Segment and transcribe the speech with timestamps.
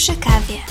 [0.00, 0.62] przy kawie.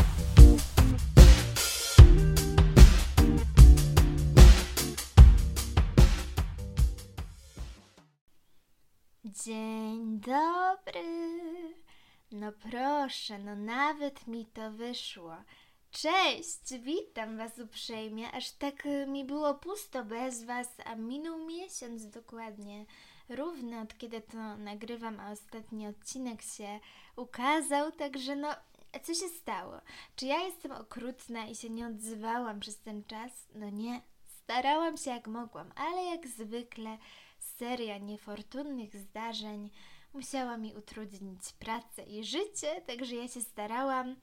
[9.26, 11.04] Dzień dobry.
[12.32, 15.36] No proszę, no nawet mi to wyszło.
[15.91, 18.32] Cześć, witam Was uprzejmie.
[18.32, 22.86] Aż tak y, mi było pusto bez Was, a minął miesiąc dokładnie.
[23.30, 26.80] Równy od kiedy to nagrywam, a ostatni odcinek się
[27.16, 28.50] ukazał, także no,
[29.03, 29.81] co się stało?
[30.16, 33.31] Czy ja jestem okrutna i się nie odzywałam przez ten czas?
[33.55, 36.98] No nie, starałam się jak mogłam, ale jak zwykle
[37.39, 39.70] seria niefortunnych zdarzeń
[40.13, 44.15] musiała mi utrudnić pracę i życie, także ja się starałam.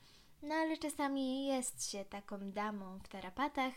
[0.42, 3.74] No ale czasami jest się taką damą w tarapatach,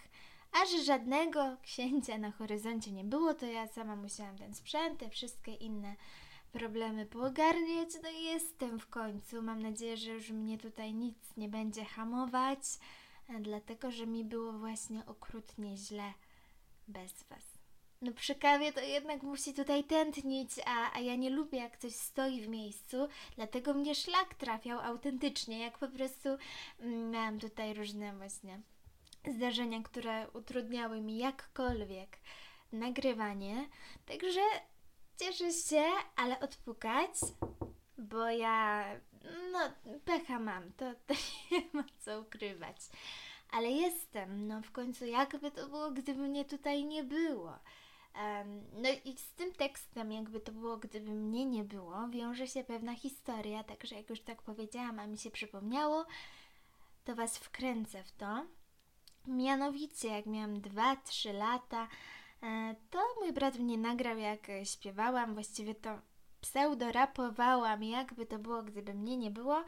[0.52, 5.10] a że żadnego księcia na horyzoncie nie było, to ja sama musiałam ten sprzęt, te
[5.10, 5.96] wszystkie inne
[6.52, 7.90] problemy poogarniać.
[8.04, 9.42] No i jestem w końcu.
[9.42, 12.60] Mam nadzieję, że już mnie tutaj nic nie będzie hamować,
[13.40, 16.14] dlatego że mi było właśnie okrutnie źle
[16.88, 17.60] bez Was.
[18.02, 21.94] No przy kawie to jednak musi tutaj tętnić, a, a ja nie lubię jak coś
[21.96, 26.30] stoi w miejscu, dlatego mnie szlak trafiał autentycznie, jak po prostu
[26.80, 28.60] mm, miałam tutaj różne właśnie
[29.28, 32.20] zdarzenia, które utrudniały mi jakkolwiek
[32.72, 33.70] nagrywanie.
[34.06, 34.42] Także
[35.20, 35.84] cieszę się,
[36.16, 37.12] ale odpukać,
[37.98, 38.86] bo ja
[39.52, 39.60] no
[40.06, 41.14] pecha mam, to, to
[41.52, 42.78] nie ma co ukrywać.
[43.52, 47.60] Ale jestem, no w końcu jakby to było, gdyby mnie tutaj nie było.
[48.16, 52.64] Um, no i z tym tekstem, jakby to było, gdyby mnie nie było, wiąże się
[52.64, 56.06] pewna historia, także jak już tak powiedziałam, a mi się przypomniało,
[57.06, 58.46] to Was wkręcę w to.
[59.28, 61.88] Mianowicie, jak miałam 2-3 lata,
[62.90, 65.90] to mój brat mnie nagrał, jak śpiewałam, właściwie to
[66.42, 69.64] pseudo-rapowałam, jakby to było, gdyby mnie nie było.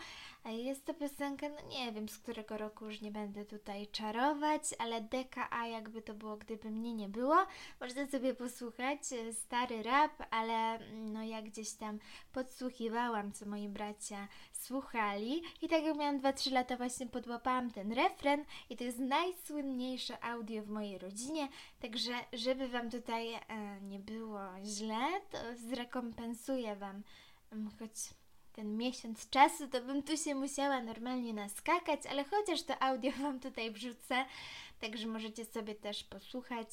[0.45, 5.02] Jest to piosenka, no nie wiem z którego roku już nie będę tutaj czarować, ale
[5.02, 7.38] DKA jakby to było, gdyby mnie nie było.
[7.81, 12.00] Można sobie posłuchać, e, stary rap, ale mm, no ja gdzieś tam
[12.34, 18.46] podsłuchiwałam, co moi bracia słuchali i tak jak miałam 2-3 lata właśnie podłapałam ten refren
[18.69, 21.47] i to jest najsłynniejsze audio w mojej rodzinie,
[21.79, 23.41] także żeby Wam tutaj e,
[23.81, 27.03] nie było źle, to zrekompensuję Wam
[27.52, 28.21] mm, choć
[28.53, 33.39] ten miesiąc czasu, to bym tu się musiała normalnie naskakać, ale chociaż to audio Wam
[33.39, 34.25] tutaj wrzucę,
[34.81, 36.67] także możecie sobie też posłuchać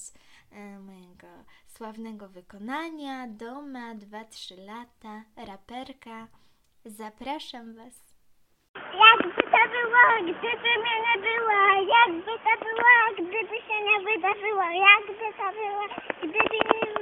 [0.53, 1.27] e, mojego
[1.67, 3.27] sławnego wykonania.
[3.29, 6.29] Doma, 2-3 lata, raperka.
[6.85, 8.09] Zapraszam Was.
[8.75, 11.61] Jakby to było, gdyby mnie nie było,
[11.97, 15.85] jakby to było, gdyby się nie wydarzyło, jakby to było,
[16.19, 16.59] gdyby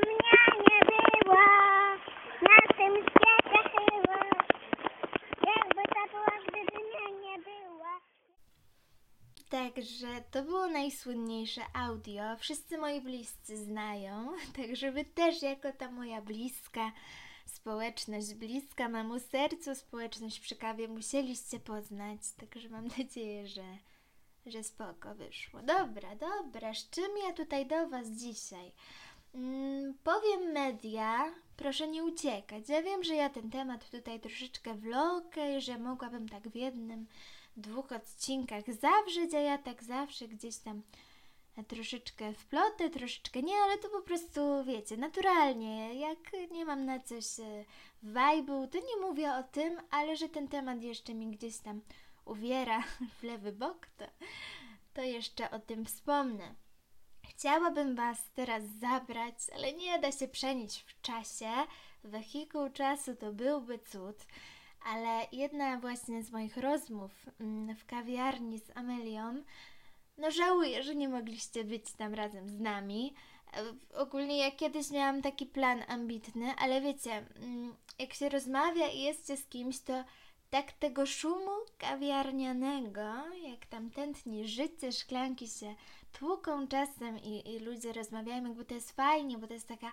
[0.06, 0.38] mnie
[0.70, 0.80] nie
[1.24, 1.46] było
[2.42, 4.18] na tym świecie chyba.
[5.52, 7.90] Jakby to było, gdyby mnie nie było.
[9.50, 12.36] Także to było najsłynniejsze audio.
[12.38, 16.92] Wszyscy moi bliscy znają, także Wy też jako ta moja bliska
[17.46, 23.64] społeczność bliska memu sercu, społeczność przy kawie musieliście poznać, także mam nadzieję, że,
[24.46, 25.62] że spoko wyszło.
[25.62, 28.72] Dobra, dobra, z czym ja tutaj do Was dzisiaj?
[29.34, 32.68] Mm, powiem media, proszę nie uciekać.
[32.68, 37.06] Ja wiem, że ja ten temat tutaj troszeczkę wlokę że mogłabym tak w jednym,
[37.56, 40.82] dwóch odcinkach zawrzeć, a ja tak zawsze gdzieś tam
[41.62, 45.94] troszeczkę wplotę, troszeczkę nie, ale to po prostu, wiecie, naturalnie.
[45.94, 47.24] Jak nie mam na coś
[48.04, 51.80] vibe'u, to nie mówię o tym, ale że ten temat jeszcze mi gdzieś tam
[52.24, 52.82] uwiera
[53.20, 54.04] w lewy bok, to,
[54.94, 56.54] to jeszcze o tym wspomnę.
[57.28, 61.50] Chciałabym Was teraz zabrać, ale nie da się przenieść w czasie.
[62.04, 64.26] Wehikuł czasu to byłby cud,
[64.86, 67.10] ale jedna właśnie z moich rozmów
[67.40, 69.42] mm, w kawiarni z Amelią
[70.18, 73.14] no żałuję, że nie mogliście być tam razem z nami.
[73.56, 79.00] E, ogólnie ja kiedyś miałam taki plan ambitny, ale wiecie, mm, jak się rozmawia i
[79.00, 80.04] jest się z kimś, to
[80.50, 85.74] tak tego szumu kawiarnianego, jak tam tętni życie, szklanki się
[86.12, 89.92] tłuką czasem i, i ludzie rozmawiają, jakby to jest fajnie, bo to jest taka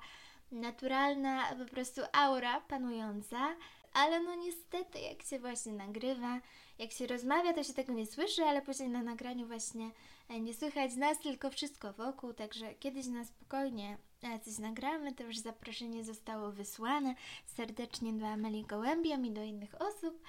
[0.51, 3.55] naturalna po prostu aura panująca,
[3.93, 6.41] ale no niestety jak się właśnie nagrywa,
[6.79, 9.91] jak się rozmawia, to się tego nie słyszy, ale później na nagraniu właśnie
[10.29, 15.23] e, nie słychać nas, tylko wszystko wokół, także kiedyś na spokojnie e, coś nagramy, to
[15.23, 17.15] już zaproszenie zostało wysłane.
[17.45, 20.21] Serdecznie do Amelii Gołębiom i do innych osób,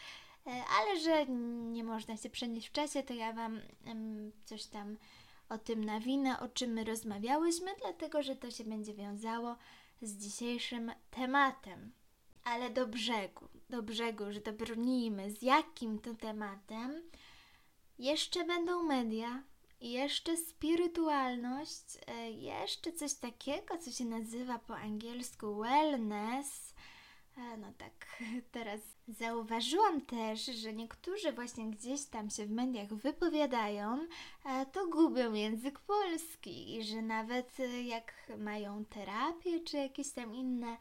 [0.46, 0.50] e,
[0.81, 1.26] ale że
[1.72, 3.60] nie można się przenieść w czasie, to ja Wam
[4.44, 4.96] coś tam
[5.49, 9.56] o tym nawinę, o czym my rozmawiałyśmy, dlatego że to się będzie wiązało
[10.02, 11.93] z dzisiejszym tematem
[12.44, 15.31] ale do brzegu, do brzegu, że to bronimy.
[15.31, 17.02] Z jakim to tematem?
[17.99, 19.43] Jeszcze będą media,
[19.81, 26.75] jeszcze spirytualność, e, jeszcze coś takiego, co się nazywa po angielsku wellness.
[27.38, 28.06] E, no tak,
[28.52, 34.06] teraz zauważyłam też, że niektórzy właśnie gdzieś tam się w mediach wypowiadają,
[34.44, 40.76] e, to gubią język polski i że nawet jak mają terapię czy jakieś tam inne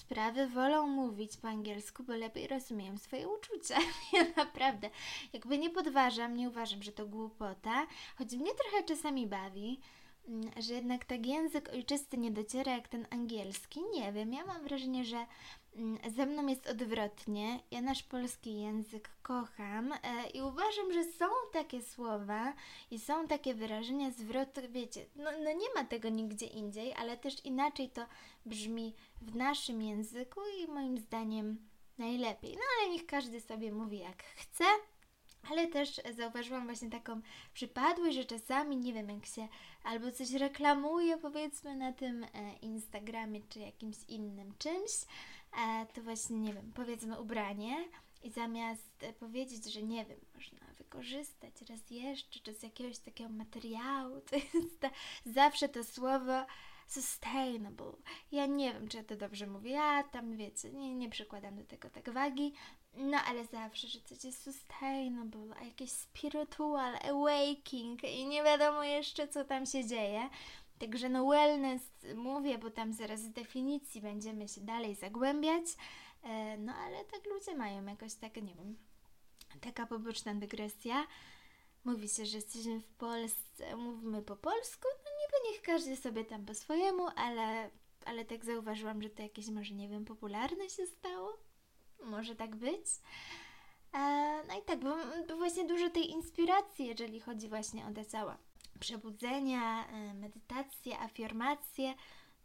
[0.00, 3.78] sprawy wolą mówić po angielsku, bo lepiej rozumieją swoje uczucia.
[4.12, 4.90] Ja naprawdę,
[5.32, 7.86] jakby nie podważam, nie uważam, że to głupota,
[8.18, 9.80] choć mnie trochę czasami bawi,
[10.28, 13.80] mm, że jednak tak język ojczysty nie dociera jak ten angielski.
[13.94, 15.26] Nie wiem, ja mam wrażenie, że
[16.16, 17.60] ze mną jest odwrotnie.
[17.70, 22.52] Ja nasz polski język kocham e, i uważam, że są takie słowa
[22.90, 27.44] i są takie wyrażenia, zwroty, wiecie, no, no nie ma tego nigdzie indziej, ale też
[27.44, 28.06] inaczej to
[28.46, 31.68] brzmi w naszym języku i moim zdaniem
[31.98, 32.54] najlepiej.
[32.54, 34.64] No ale niech każdy sobie mówi jak chce.
[35.50, 37.20] Ale też zauważyłam właśnie taką
[37.54, 39.48] przypadłość, że czasami, nie wiem, jak się
[39.84, 42.28] albo coś reklamuje, powiedzmy, na tym e,
[42.62, 44.90] Instagramie czy jakimś innym czymś,
[45.94, 47.88] to właśnie, nie wiem, powiedzmy ubranie
[48.22, 53.30] i zamiast e, powiedzieć, że nie wiem, można wykorzystać raz jeszcze, czy z jakiegoś takiego
[53.30, 54.90] materiału, to jest ta,
[55.26, 56.46] zawsze to słowo
[56.86, 57.92] sustainable.
[58.32, 61.64] Ja nie wiem, czy ja to dobrze mówię, ja tam, wiecie, nie, nie przykładam do
[61.64, 62.52] tego tak wagi,
[62.94, 69.28] no ale zawsze, że coś jest sustainable, a jakieś spiritual, awakening i nie wiadomo jeszcze,
[69.28, 70.28] co tam się dzieje.
[70.80, 71.82] Także no wellness
[72.14, 75.64] mówię, bo tam zaraz z definicji będziemy się dalej zagłębiać.
[76.22, 78.76] E, no ale tak ludzie mają jakoś tak, nie wiem,
[79.60, 81.06] taka poboczna dygresja.
[81.84, 86.46] Mówi się, że jesteśmy w Polsce, mówimy po polsku, no niby niech każdy sobie tam
[86.46, 87.70] po swojemu, ale,
[88.04, 91.38] ale tak zauważyłam, że to jakieś może, nie wiem, popularne się stało.
[92.04, 92.86] Może tak być.
[93.94, 94.96] E, no i tak, bo,
[95.36, 98.49] właśnie dużo tej inspiracji, jeżeli chodzi właśnie o te całe
[98.80, 101.94] przebudzenia, e, medytacje, afirmacje,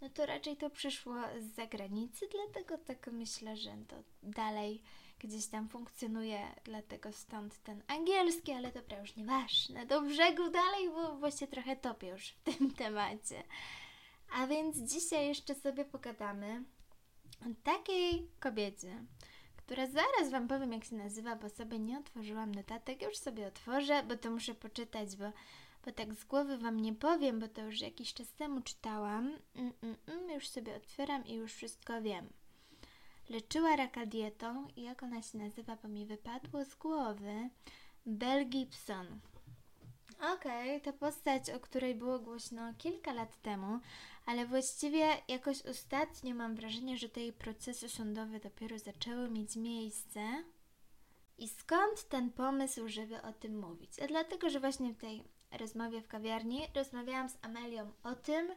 [0.01, 4.81] no to raczej to przyszło z zagranicy, dlatego tak myślę, że to dalej
[5.19, 9.85] gdzieś tam funkcjonuje, dlatego stąd ten angielski, ale dobra, już nieważne.
[9.85, 13.43] Do brzegu dalej, bo właśnie trochę topię już w tym temacie.
[14.33, 16.63] A więc dzisiaj jeszcze sobie pogadamy
[17.41, 19.05] o takiej kobiecie,
[19.57, 23.01] która zaraz Wam powiem, jak się nazywa, bo sobie nie otworzyłam notatek.
[23.01, 25.25] Już sobie otworzę, bo to muszę poczytać, bo
[25.85, 29.37] bo tak z głowy Wam nie powiem, bo to już jakiś czas temu czytałam.
[29.55, 32.29] Mm, mm, mm, już sobie otwieram i już wszystko wiem.
[33.29, 37.49] Leczyła raka dietą i jak ona się nazywa, bo mi wypadło z głowy.
[38.05, 39.19] Bell Gibson.
[40.33, 43.79] Okej, okay, to postać, o której było głośno kilka lat temu,
[44.25, 50.43] ale właściwie jakoś ostatnio mam wrażenie, że te jej procesy sądowe dopiero zaczęły mieć miejsce.
[51.37, 53.99] I skąd ten pomysł, żeby o tym mówić?
[53.99, 56.61] A dlatego, że właśnie w tej rozmowie w kawiarni.
[56.75, 58.51] Rozmawiałam z Amelią o tym,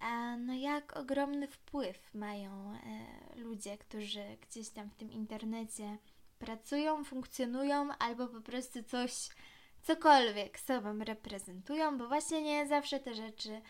[0.00, 5.98] e, no jak ogromny wpływ mają e, ludzie, którzy gdzieś tam w tym internecie
[6.38, 9.28] pracują, funkcjonują albo po prostu coś,
[9.82, 13.60] cokolwiek sobą reprezentują, bo właśnie nie zawsze te rzeczy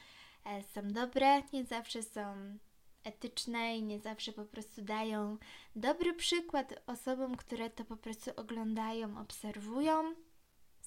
[0.45, 2.59] e, są dobre, nie zawsze są
[3.05, 5.39] etyczne i nie zawsze po prostu dają
[5.77, 10.15] dobry przykład osobom, które to po prostu oglądają, obserwują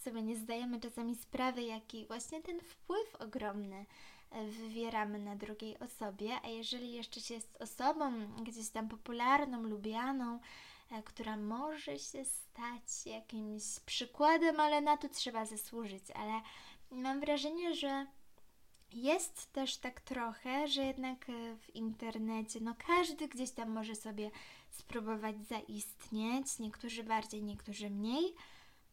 [0.02, 3.86] sobie nie zdajemy czasami sprawy, jaki właśnie ten wpływ ogromny
[4.32, 8.12] e, wywieramy na drugiej osobie, a jeżeli jeszcze się jest osobą
[8.44, 10.40] gdzieś tam popularną, lubianą,
[10.92, 16.12] e, która może się stać jakimś przykładem, ale na to trzeba zasłużyć.
[16.12, 16.42] Ale
[16.92, 18.06] mam wrażenie, że
[18.94, 24.32] jest też tak trochę, że jednak e, w internecie, no każdy gdzieś tam może sobie
[24.70, 28.34] spróbować zaistnieć, niektórzy bardziej, niektórzy mniej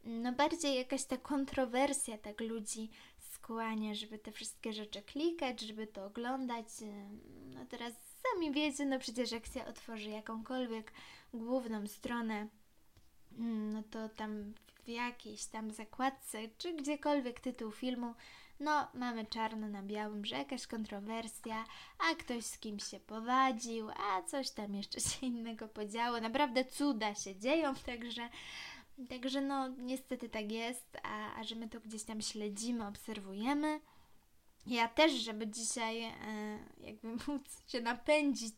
[0.05, 6.05] no bardziej jakaś ta kontrowersja tak ludzi skłania, żeby te wszystkie rzeczy klikać, żeby to
[6.05, 6.67] oglądać.
[7.55, 10.93] No teraz sami wiecie, no przecież jak się otworzy jakąkolwiek
[11.35, 12.49] główną stronę,
[13.73, 18.15] no to tam w jakiejś tam zakładce, czy gdziekolwiek tytuł filmu,
[18.61, 21.65] no mamy czarno na białym, że jakaś kontrowersja,
[21.99, 26.21] a ktoś z kimś się powadził, a coś tam jeszcze się innego podziało.
[26.21, 28.29] Naprawdę cuda się dzieją, także
[29.09, 33.81] Także no niestety tak jest, a, a że my to gdzieś tam śledzimy, obserwujemy.
[34.67, 36.15] Ja też, żeby dzisiaj e,
[36.81, 38.55] jakby móc się napędzić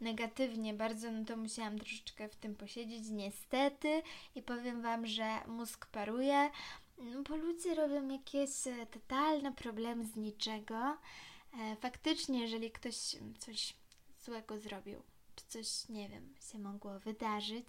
[0.00, 4.02] negatywnie bardzo, no to musiałam troszeczkę w tym posiedzieć, niestety.
[4.34, 6.50] I powiem Wam, że mózg paruje,
[6.98, 10.96] no bo ludzie robią jakieś e, totalne problemy z niczego.
[11.60, 13.74] E, faktycznie, jeżeli ktoś coś
[14.24, 15.02] złego zrobił,
[15.36, 17.68] czy coś, nie wiem, się mogło wydarzyć,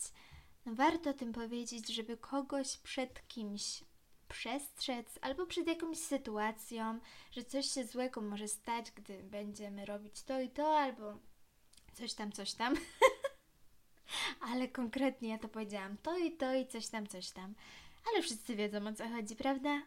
[0.75, 3.83] warto tym powiedzieć, żeby kogoś przed kimś
[4.27, 7.00] przestrzec albo przed jakąś sytuacją,
[7.31, 11.17] że coś się złego może stać, gdy będziemy robić to i to, albo
[11.93, 12.75] coś tam, coś tam.
[14.51, 17.55] Ale konkretnie ja to powiedziałam to i to i coś tam, coś tam.
[18.12, 19.81] Ale wszyscy wiedzą o co chodzi, prawda?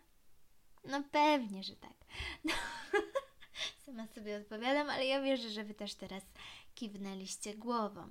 [0.84, 1.94] No pewnie, że tak.
[2.44, 2.52] No.
[3.86, 6.22] Sama sobie odpowiadam, ale ja wierzę, że Wy też teraz
[6.74, 8.08] kiwnęliście głową.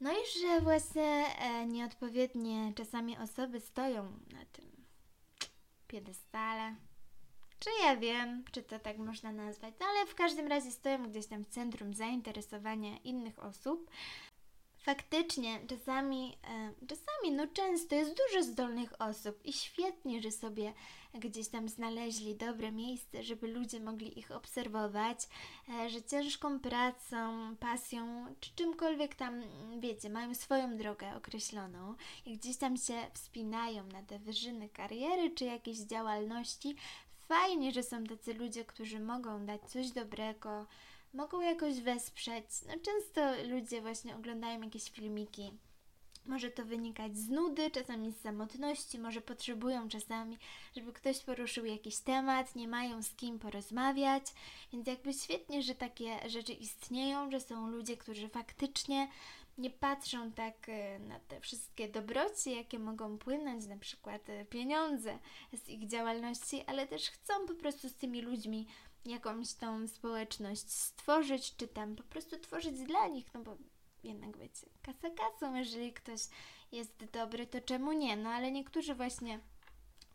[0.00, 1.24] No i że właśnie
[1.66, 4.02] nieodpowiednie czasami osoby stoją
[4.32, 4.70] na tym
[5.86, 6.74] piedestale.
[7.58, 11.26] Czy ja wiem, czy to tak można nazwać, no ale w każdym razie stoją gdzieś
[11.26, 13.90] tam w centrum zainteresowania innych osób
[14.82, 20.72] faktycznie czasami, e, czasami, no często jest dużo zdolnych osób i świetnie, że sobie
[21.14, 25.28] gdzieś tam znaleźli dobre miejsce, żeby ludzie mogli ich obserwować,
[25.68, 29.42] e, że ciężką pracą, pasją czy czymkolwiek tam,
[29.80, 31.94] wiecie, mają swoją drogę określoną
[32.26, 36.76] i gdzieś tam się wspinają na te wyżyny kariery czy jakiejś działalności.
[37.28, 40.66] Fajnie, że są tacy ludzie, którzy mogą dać coś dobrego,
[41.12, 42.44] mogą jakoś wesprzeć.
[42.66, 45.52] No, często ludzie właśnie oglądają jakieś filmiki.
[46.26, 50.38] Może to wynikać z nudy, czasami z samotności, może potrzebują czasami,
[50.76, 54.22] żeby ktoś poruszył jakiś temat, nie mają z kim porozmawiać,
[54.72, 59.08] więc jakby świetnie, że takie rzeczy istnieją, że są ludzie, którzy faktycznie
[59.58, 65.18] nie patrzą tak e, na te wszystkie dobroci, jakie mogą płynąć, na przykład e, pieniądze
[65.52, 68.66] z ich działalności, ale też chcą po prostu z tymi ludźmi
[69.04, 73.56] jakąś tą społeczność stworzyć, czy tam po prostu tworzyć dla nich, no bo
[74.04, 76.20] jednak wiecie, kasa kasą, jeżeli ktoś
[76.72, 78.16] jest dobry, to czemu nie?
[78.16, 79.40] No ale niektórzy właśnie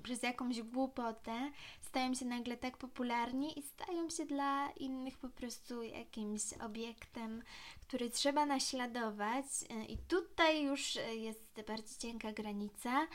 [0.04, 1.51] przez jakąś głupotę
[1.82, 7.44] stają się nagle tak popularni i stają się dla innych po prostu jakimś obiektem,
[7.82, 9.46] który trzeba naśladować.
[9.88, 13.08] I tutaj już jest bardzo cienka granica.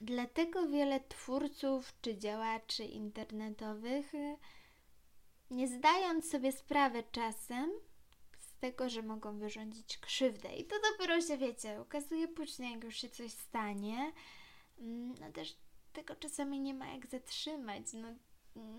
[0.00, 4.12] Dlatego wiele twórców czy działaczy internetowych
[5.50, 7.70] nie zdając sobie sprawy czasem
[8.38, 10.56] z tego, że mogą wyrządzić krzywdę.
[10.56, 14.12] I to dopiero się, wiecie, ukazuje później, jak już się coś stanie.
[14.78, 15.56] Mm, no też
[15.92, 17.92] tego czasami nie ma jak zatrzymać.
[17.92, 18.08] No,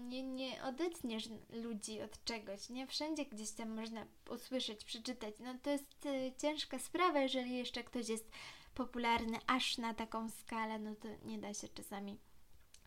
[0.07, 2.88] nie, nie odetniesz ludzi od czegoś, nie?
[2.88, 5.36] Wszędzie gdzieś tam można usłyszeć, przeczytać.
[5.39, 8.31] No to jest y, ciężka sprawa, jeżeli jeszcze ktoś jest
[8.75, 12.17] popularny aż na taką skalę, no to nie da się czasami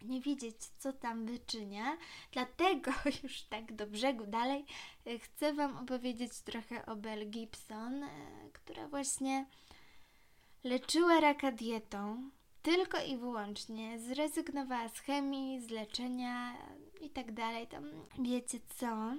[0.03, 1.97] nie widzieć, co tam wyczynia.
[2.33, 2.91] Dlatego
[3.23, 4.65] już tak do brzegu dalej
[5.07, 8.11] e, chcę Wam opowiedzieć trochę o Belle Gibson, e,
[8.53, 9.47] która właśnie
[10.65, 12.31] leczyła raka dietą.
[12.63, 16.55] Tylko i wyłącznie zrezygnowała z chemii, z leczenia
[17.01, 17.69] i tak dalej.
[18.19, 19.15] Wiecie co?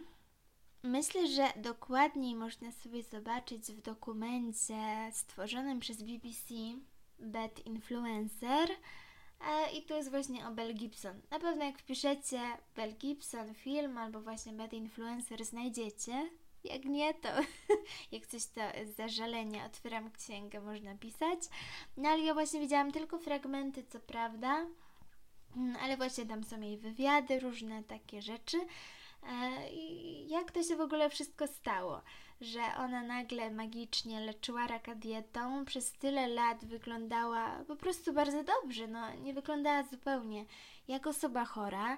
[0.84, 6.54] Myślę, że dokładniej można sobie zobaczyć w dokumencie stworzonym przez BBC
[7.20, 8.70] Bad Influencer
[9.74, 11.22] I tu jest właśnie o Bell Gibson.
[11.32, 12.42] Na pewno jak wpiszecie
[12.76, 16.30] Bell Gibson film albo właśnie Bad Influencer znajdziecie.
[16.64, 17.30] Jak nie, to
[18.12, 21.40] jak coś to z zażalenia otwieram księgę, można pisać.
[21.98, 24.66] No ale ja właśnie widziałam tylko fragmenty, co prawda,
[25.56, 28.58] mm, ale właśnie tam są jej wywiady, różne takie rzeczy.
[29.24, 32.02] E, I jak to się w ogóle wszystko stało?
[32.42, 38.88] Że ona nagle magicznie leczyła raka dietą, przez tyle lat wyglądała po prostu bardzo dobrze,
[38.88, 40.46] no nie wyglądała zupełnie
[40.88, 41.98] jak osoba chora.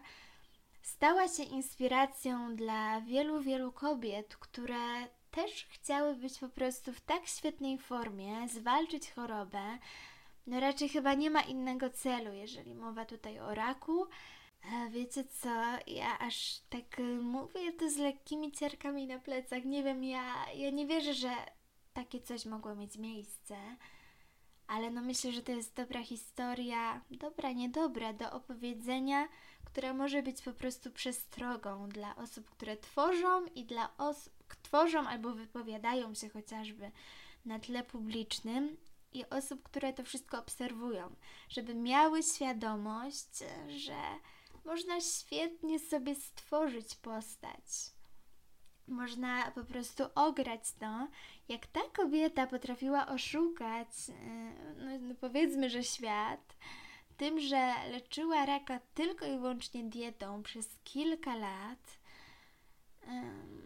[0.81, 7.27] Stała się inspiracją dla wielu, wielu kobiet, które też chciały być po prostu w tak
[7.27, 9.77] świetnej formie, zwalczyć chorobę.
[10.47, 14.07] No raczej chyba nie ma innego celu, jeżeli mowa tutaj o raku
[14.91, 15.49] wiecie co,
[15.87, 19.65] ja aż tak y, mówię to z lekkimi cierkami na plecach.
[19.65, 21.31] Nie wiem, ja, ja nie wierzę, że
[21.93, 23.55] takie coś mogło mieć miejsce.
[24.67, 29.27] Ale no myślę, że to jest dobra historia, dobra, niedobra, do opowiedzenia,
[29.65, 35.33] która może być po prostu przestrogą dla osób, które tworzą i dla osób, tworzą albo
[35.33, 36.91] wypowiadają się chociażby
[37.45, 38.77] na tle publicznym
[39.13, 41.15] i osób, które to wszystko obserwują,
[41.49, 43.97] żeby miały świadomość, że
[44.65, 47.91] można świetnie sobie stworzyć postać.
[48.87, 51.07] Można po prostu ograć to,
[51.49, 54.13] jak ta kobieta potrafiła oszukać, e,
[54.77, 56.55] no, no powiedzmy, że świat,
[57.17, 61.99] tym, że leczyła raka tylko i wyłącznie dietą przez kilka lat.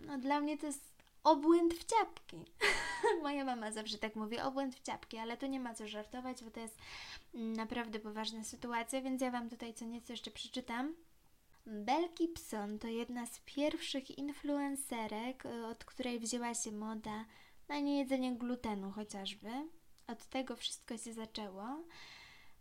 [0.06, 2.38] No, dla mnie to jest obłęd w ciapki.
[3.24, 6.52] Moja mama zawsze tak mówi, obłęd w ciapki, ale to nie ma co żartować, bo
[6.52, 6.78] to jest
[7.34, 10.96] naprawdę poważna sytuacja, więc ja Wam tutaj co nieco jeszcze przeczytam.
[11.66, 17.26] Belle Gibson to jedna z pierwszych influencerek, y, od której wzięła się moda
[17.68, 19.50] na niejedzenie glutenu chociażby.
[20.08, 21.64] Od tego wszystko się zaczęło.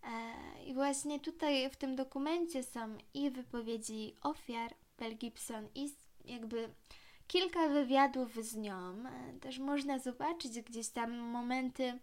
[0.03, 5.91] E, I właśnie tutaj w tym dokumencie są i wypowiedzi ofiar Bell Gibson i
[6.25, 6.75] jakby
[7.27, 9.07] kilka wywiadów z nią.
[9.07, 11.99] E, też można zobaczyć gdzieś tam momenty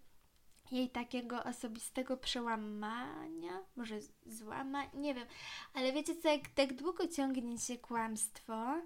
[0.71, 5.27] jej takiego osobistego przełamania, może złama, nie wiem,
[5.73, 8.81] ale wiecie co, jak tak długo ciągnie się kłamstwo,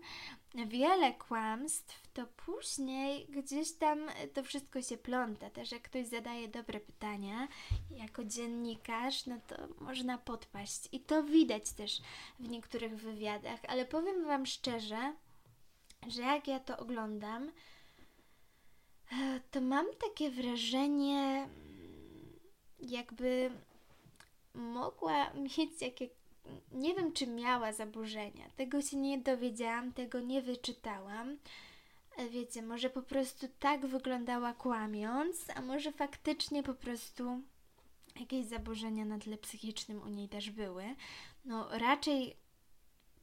[0.67, 3.99] wiele kłamstw, to później gdzieś tam
[4.33, 5.49] to wszystko się pląta.
[5.49, 7.47] Też jak ktoś zadaje dobre pytania,
[7.91, 10.89] jako dziennikarz, no to można podpaść.
[10.91, 12.01] I to widać też
[12.39, 15.13] w niektórych wywiadach, ale powiem Wam szczerze,
[16.07, 17.51] że jak ja to oglądam,
[19.11, 21.47] e, to mam takie wrażenie,
[22.79, 23.51] jakby
[24.53, 26.09] mogła mieć jakieś.
[26.71, 28.49] Nie wiem, czy miała zaburzenia.
[28.55, 31.37] Tego się nie dowiedziałam, tego nie wyczytałam.
[32.17, 37.41] E, wiecie, może po prostu tak wyglądała kłamiąc, a może faktycznie po prostu
[38.19, 40.83] jakieś zaburzenia na tle psychicznym u niej też były.
[41.45, 42.35] No, raczej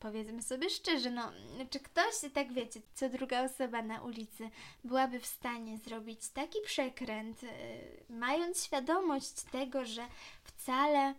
[0.03, 1.33] powiedzmy sobie szczerze, no,
[1.71, 4.51] czy ktoś, tak wiecie, co druga osoba na ulicy
[4.85, 7.49] byłaby w stanie zrobić taki przekręt, yy,
[8.09, 10.07] mając świadomość tego, że
[10.45, 11.15] wcale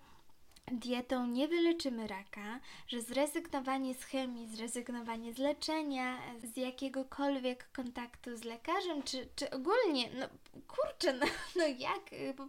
[0.72, 8.44] dietą nie wyleczymy raka, że zrezygnowanie z chemii, zrezygnowanie z leczenia, z jakiegokolwiek kontaktu z
[8.44, 10.28] lekarzem, czy, czy ogólnie, no
[10.68, 11.25] kurczę, no,
[11.56, 12.02] no jak,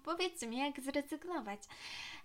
[0.05, 1.61] powiedzmy mi, jak zrezygnować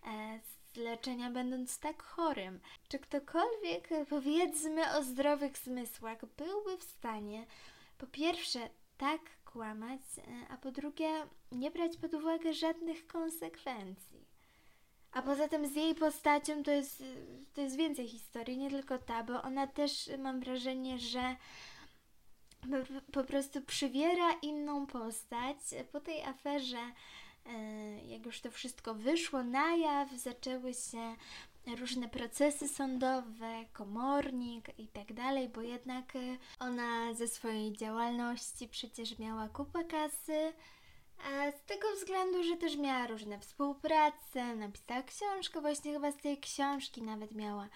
[0.08, 2.60] e, z leczenia będąc tak chorym?
[2.90, 7.46] Czy ktokolwiek, powiedzmy o zdrowych zmysłach, byłby w stanie
[7.98, 11.10] po pierwsze tak kłamać, e, a po drugie
[11.52, 14.26] nie brać pod uwagę żadnych konsekwencji?
[15.12, 17.04] A poza tym z jej postacią to jest,
[17.54, 21.36] to jest więcej historii, nie tylko ta, bo ona też mam wrażenie, że
[23.14, 25.58] po prostu przywiera inną postać.
[25.92, 26.92] Po tej aferze,
[28.06, 31.16] jak już to wszystko wyszło na jaw, zaczęły się
[31.78, 36.14] różne procesy sądowe, komornik i tak dalej, bo jednak
[36.60, 40.54] ona ze swojej działalności przecież miała kupę kasy
[41.26, 46.40] a z tego względu, że też miała różne współprace, napisała książkę, właśnie chyba z tej
[46.40, 47.70] książki nawet miała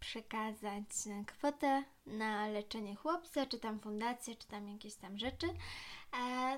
[0.00, 0.84] przekazać
[1.26, 5.46] kwotę na leczenie chłopca, czy tam fundację, czy tam jakieś tam rzeczy.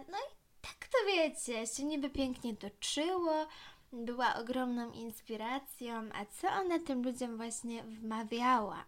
[0.09, 3.47] No i tak to wiecie, się niby pięknie toczyło,
[3.93, 8.85] była ogromną inspiracją, a co ona tym ludziom właśnie wmawiała?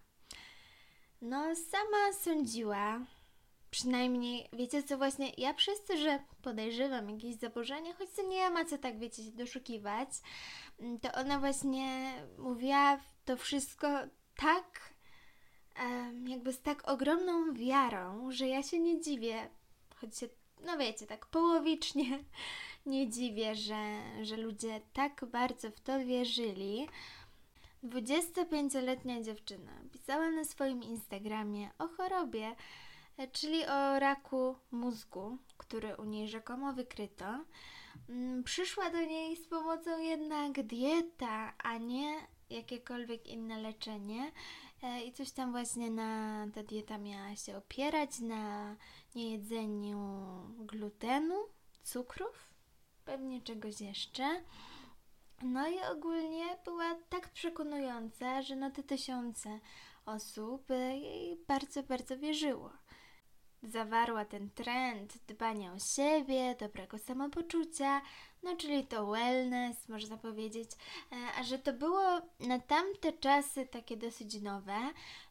[1.22, 3.00] No, sama sądziła,
[3.72, 8.64] Przynajmniej, wiecie co, właśnie ja przez to, że podejrzewam jakieś zaburzenie, choć to nie ma
[8.64, 10.08] co tak, wiecie, się doszukiwać,
[10.80, 13.88] mm, to ona właśnie mówiła to wszystko
[14.36, 14.94] tak,
[16.26, 19.48] jakby z tak ogromną wiarą, że ja się nie dziwię,
[19.96, 20.28] choć się,
[20.66, 22.18] no wiecie, tak połowicznie
[22.86, 26.88] nie dziwię, że, że ludzie tak bardzo w to wierzyli.
[27.84, 32.56] 25-letnia dziewczyna pisała na swoim Instagramie o chorobie,
[33.32, 37.44] czyli o raku mózgu, który u niej rzekomo wykryto.
[38.08, 42.14] Mm, przyszła do niej z pomocą jednak dieta, a nie
[42.50, 44.32] jakiekolwiek inne leczenie.
[44.82, 48.76] E, I coś tam właśnie na ta dieta miała się opierać, na
[49.14, 49.98] niejedzeniu
[50.58, 51.34] glutenu,
[51.82, 52.50] cukrów,
[53.04, 54.42] pewnie czegoś jeszcze.
[55.42, 59.60] No i ogólnie była tak przekonująca, że no te tysiące
[60.06, 62.70] osób jej bardzo, bardzo wierzyło
[63.62, 68.02] zawarła ten trend dbania o siebie, dobrego samopoczucia,
[68.42, 70.70] no czyli to wellness, można powiedzieć,
[71.12, 74.78] e, a że to było na tamte czasy takie dosyć nowe,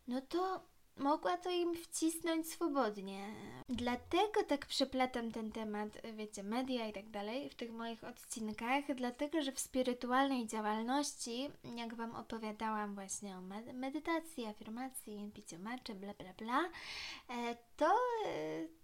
[0.08, 3.36] no to mogła to im wcisnąć swobodnie.
[3.69, 9.41] Dlatego tak przeplatam ten temat, wiecie, media i tak dalej w tych moich odcinkach, dlatego
[9.41, 13.41] że w spirytualnej działalności, jak Wam opowiadałam właśnie o
[13.74, 16.69] medytacji, afirmacji, piciu maczy, bla bla bla,
[17.30, 17.86] e, to
[18.26, 18.81] e,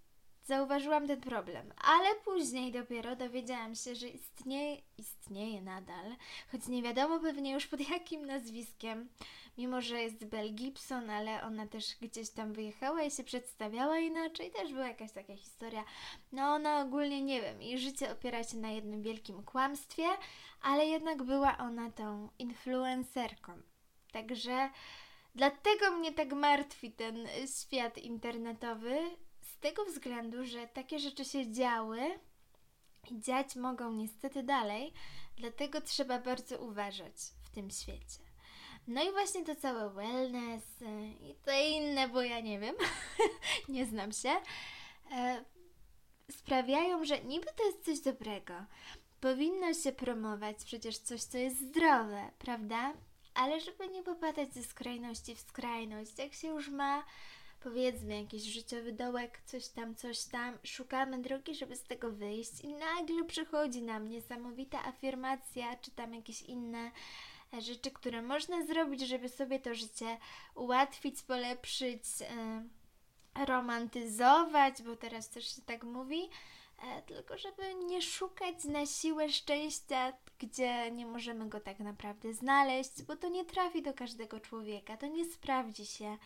[0.47, 6.15] zauważyłam ten problem, ale później dopiero dowiedziałam się, że istnieje, istnieje nadal,
[6.51, 9.09] choć nie wiadomo pewnie już pod jakim nazwiskiem,
[9.57, 14.51] mimo że jest Belle Gibson, ale ona też gdzieś tam wyjechała i się przedstawiała inaczej,
[14.51, 15.83] też była jakaś taka historia.
[16.31, 20.07] No ona ogólnie, nie wiem, jej życie opiera się na jednym wielkim kłamstwie,
[20.61, 23.61] ale jednak była ona tą influencerką.
[24.11, 24.69] Także
[25.35, 27.27] dlatego mnie tak martwi ten
[27.59, 28.99] świat internetowy,
[29.57, 32.19] z tego względu, że takie rzeczy się działy
[33.11, 34.93] i dziać mogą niestety dalej,
[35.37, 38.19] dlatego trzeba bardzo uważać w tym świecie.
[38.87, 40.85] No i właśnie to całe wellness y,
[41.29, 42.75] i te inne, bo ja nie wiem,
[43.69, 44.29] nie znam się,
[45.11, 45.45] e,
[46.31, 48.53] sprawiają, że niby to jest coś dobrego.
[49.19, 52.93] powinno się promować przecież coś, co jest zdrowe, prawda?
[53.33, 57.03] Ale żeby nie popadać ze skrajności w skrajność, jak się już ma
[57.59, 62.73] powiedzmy jakiś życiowy dołek, coś tam, coś tam, szukamy drogi, żeby z tego wyjść i
[62.73, 66.91] nagle przychodzi nam niesamowita afirmacja, czy tam jakieś inne
[67.53, 70.17] e, rzeczy, które można zrobić, żeby sobie to życie
[70.55, 76.29] ułatwić, polepszyć, yy, romantyzować, bo teraz też się tak mówi,
[76.83, 83.03] E, tylko żeby nie szukać na siłę szczęścia, gdzie nie możemy go tak naprawdę znaleźć,
[83.03, 86.17] bo to nie trafi do każdego człowieka, to nie sprawdzi się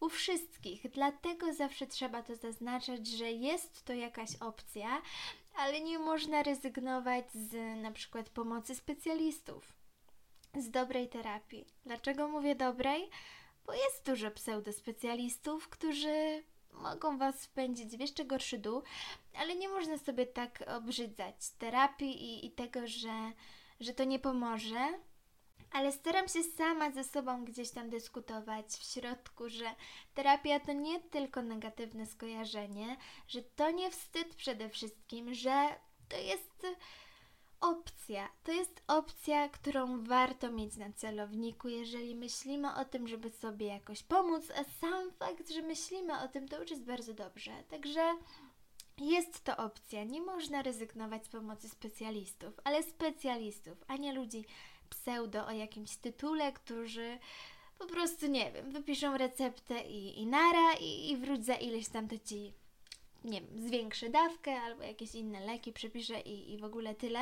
[0.00, 0.90] u wszystkich.
[0.90, 5.02] Dlatego zawsze trzeba to zaznaczać, że jest to jakaś opcja,
[5.56, 9.72] ale nie można rezygnować z na przykład pomocy specjalistów,
[10.54, 11.66] z dobrej terapii.
[11.84, 13.10] Dlaczego mówię dobrej?
[13.66, 18.82] Bo jest dużo pseudospecjalistów, którzy mogą Was wpędzić w jeszcze gorszy dół,
[19.34, 23.32] ale nie można sobie tak obrzydzać terapii i, i tego, że,
[23.80, 24.92] że to nie pomoże.
[25.72, 29.64] Ale staram się sama ze sobą gdzieś tam dyskutować w środku, że
[30.14, 32.96] terapia to nie tylko negatywne skojarzenie,
[33.28, 35.68] że to nie wstyd przede wszystkim, że
[36.08, 36.66] to jest
[37.60, 38.28] opcja.
[38.44, 44.02] To jest opcja, którą warto mieć na celowniku, jeżeli myślimy o tym, żeby sobie jakoś
[44.02, 47.52] pomóc, a sam fakt, że myślimy o tym, to już jest bardzo dobrze.
[47.68, 48.14] Także
[48.98, 50.04] jest to opcja.
[50.04, 54.44] Nie można rezygnować z pomocy specjalistów, ale specjalistów, a nie ludzi
[54.90, 57.18] pseudo o jakimś tytule, którzy
[57.78, 62.08] po prostu, nie wiem, wypiszą receptę i, i nara i, i wróć za ileś tam
[62.08, 62.52] to ci
[63.24, 67.20] nie wiem, zwiększy dawkę albo jakieś inne leki przepiszę i, i w ogóle tyle.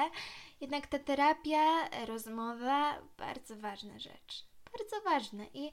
[0.60, 4.44] Jednak ta terapia, rozmowa, bardzo ważna rzecz.
[4.72, 5.46] Bardzo ważne.
[5.54, 5.70] I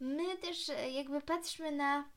[0.00, 2.08] my też jakby patrzmy na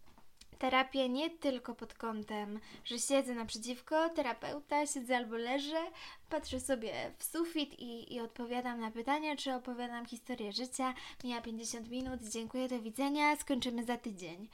[0.62, 5.82] terapię nie tylko pod kątem, że siedzę naprzeciwko terapeuta, siedzę albo leżę,
[6.30, 10.94] patrzę sobie w sufit i, i odpowiadam na pytania, czy opowiadam historię życia.
[11.24, 14.50] Mija 50 minut, dziękuję, do widzenia, skończymy za tydzień.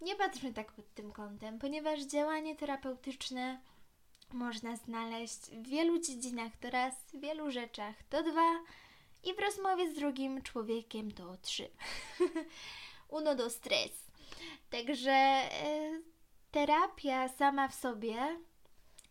[0.00, 3.60] Nie patrzmy tak pod tym kątem, ponieważ działanie terapeutyczne
[4.32, 8.58] można znaleźć w wielu dziedzinach to raz, w wielu rzeczach to dwa
[9.24, 11.68] i w rozmowie z drugim człowiekiem to trzy.
[13.08, 14.05] Uno do stres.
[14.70, 16.00] Także e,
[16.50, 18.38] terapia sama w sobie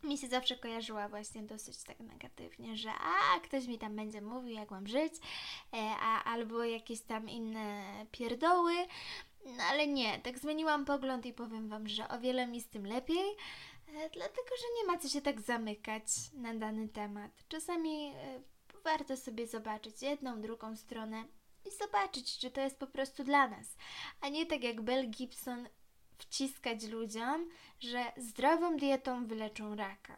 [0.04, 4.50] mi się zawsze kojarzyła właśnie dosyć tak negatywnie, że a ktoś mi tam będzie mówił,
[4.56, 5.14] jak mam żyć,
[5.74, 8.74] e, a, albo jakieś tam inne pierdoły.
[9.46, 12.86] No ale nie, tak zmieniłam pogląd i powiem Wam, że o wiele mi z tym
[12.86, 13.30] lepiej,
[13.88, 17.32] e, dlatego że nie ma co się tak zamykać na dany temat.
[17.48, 18.14] Czasami
[18.84, 21.26] warto sobie zobaczyć jedną, drugą stronę
[21.66, 23.78] i zobaczyć, czy to jest po prostu dla nas,
[24.22, 25.68] a nie tak jak Bell Gibson
[26.18, 27.50] wciskać ludziom,
[27.80, 30.18] że zdrową dietą wyleczą raka.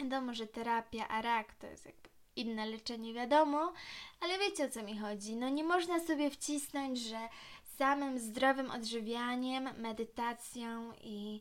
[0.00, 3.72] Wiadomo, że terapia, a rak to jest jakby inne leczenie, wiadomo,
[4.20, 5.36] ale wiecie o co mi chodzi.
[5.36, 7.28] No nie można sobie wcisnąć, że
[7.78, 11.40] samym zdrowym odżywianiem, medytacją i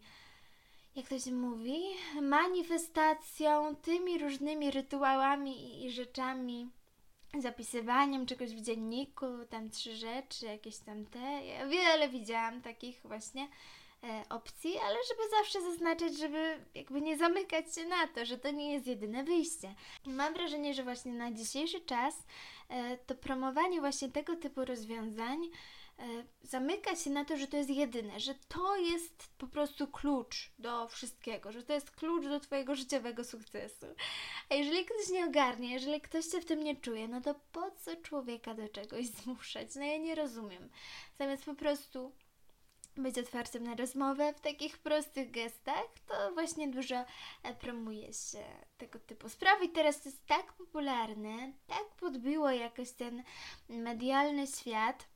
[0.96, 1.84] jak to się mówi,
[2.22, 6.70] manifestacją, tymi różnymi rytuałami i, i rzeczami,
[7.42, 11.46] zapisywaniem czegoś w dzienniku, tam trzy rzeczy, jakieś tam te.
[11.46, 13.48] Ja wiele widziałam takich właśnie
[14.04, 18.52] e, opcji, ale żeby zawsze zaznaczyć, żeby jakby nie zamykać się na to, że to
[18.52, 19.76] nie jest jedyne wyjście.
[20.06, 22.16] Mam wrażenie, że właśnie na dzisiejszy czas
[22.70, 25.50] e, to promowanie właśnie tego typu rozwiązań
[26.44, 30.88] zamyka się na to, że to jest jedyne, że to jest po prostu klucz do
[30.88, 33.86] wszystkiego, że to jest klucz do Twojego życiowego sukcesu.
[34.50, 37.72] A jeżeli ktoś nie ogarnie, jeżeli ktoś się w tym nie czuje, no to po
[37.72, 39.76] co człowieka do czegoś zmuszać?
[39.76, 40.70] No ja nie rozumiem.
[41.20, 42.12] Zamiast po prostu
[42.98, 46.96] być otwartym na rozmowę w takich prostych gestach, to właśnie dużo
[47.44, 48.44] e, promuje się
[48.78, 49.66] tego typu sprawy.
[49.66, 53.24] I teraz jest tak popularne, tak podbiło jakoś ten
[53.70, 55.08] medialny świat,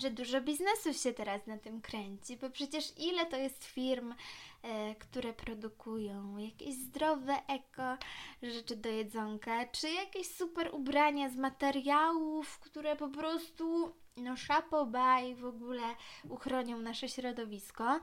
[0.00, 4.14] że dużo biznesów się teraz na tym kręci, bo przecież ile to jest firm,
[4.62, 7.96] e, które produkują jakieś zdrowe eko
[8.42, 15.44] rzeczy do jedzonka, czy jakieś super ubrania z materiałów, które po prostu no szapobaj w
[15.44, 15.82] ogóle
[16.28, 18.00] uchronią nasze środowisko.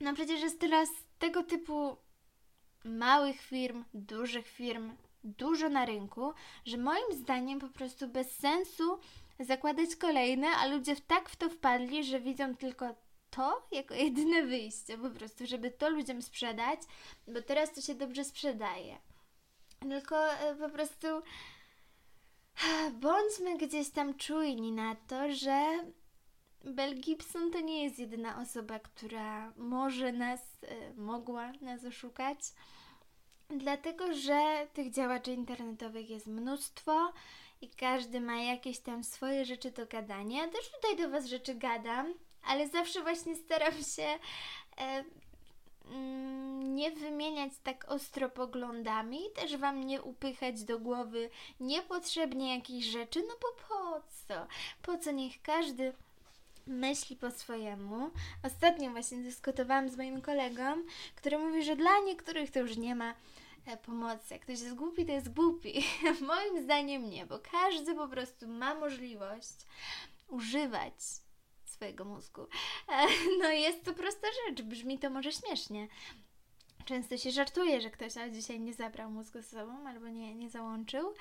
[0.00, 1.96] No przecież jest teraz tego typu
[2.84, 4.92] małych firm, dużych firm,
[5.24, 6.32] dużo na rynku,
[6.66, 8.98] że moim zdaniem po prostu bez sensu
[9.40, 12.94] zakładać kolejne, a ludzie tak w to wpadli, że widzą tylko
[13.30, 16.80] to jako jedyne wyjście, po prostu, żeby to ludziom sprzedać,
[17.28, 18.98] bo teraz to się dobrze sprzedaje.
[19.80, 21.06] Tylko e, po prostu
[23.00, 25.84] bądźmy gdzieś tam czujni na to, że
[26.64, 32.38] Bell Gibson to nie jest jedyna osoba, która może nas, e, mogła nas oszukać.
[33.48, 37.12] Dlatego, że tych działaczy internetowych jest mnóstwo
[37.64, 40.42] i każdy ma jakieś tam swoje rzeczy do gadania.
[40.42, 42.14] Ja też tutaj do Was rzeczy gadam,
[42.46, 44.18] ale zawsze właśnie staram się
[44.78, 45.04] e,
[45.84, 53.22] mm, nie wymieniać tak ostro poglądami też Wam nie upychać do głowy niepotrzebnie jakichś rzeczy,
[53.28, 54.46] no bo po co?
[54.82, 55.92] Po co niech każdy
[56.66, 58.10] myśli po swojemu.
[58.42, 60.82] Ostatnio właśnie dyskutowałam z moim kolegą,
[61.16, 63.14] który mówi, że dla niektórych to już nie ma
[63.86, 64.34] pomocy.
[64.34, 65.84] Jak ktoś jest głupi, to jest głupi.
[66.20, 69.54] Moim zdaniem nie, bo każdy po prostu ma możliwość
[70.28, 70.94] używać
[71.64, 72.42] swojego mózgu.
[72.88, 73.06] E,
[73.42, 75.88] no jest to prosta rzecz, brzmi to może śmiesznie.
[76.84, 81.14] Często się żartuje, że ktoś dzisiaj nie zabrał mózgu ze sobą albo nie, nie załączył,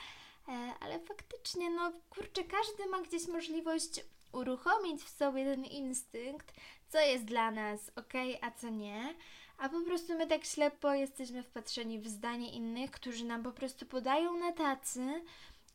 [0.48, 4.02] e, ale faktycznie, no kurczę, każdy ma gdzieś możliwość
[4.32, 6.54] uruchomić w sobie ten instynkt,
[6.90, 9.16] co jest dla nas ok, a co nie.
[9.58, 13.86] A po prostu my tak ślepo jesteśmy wpatrzeni w zdanie innych, którzy nam po prostu
[13.86, 15.24] podają na tacy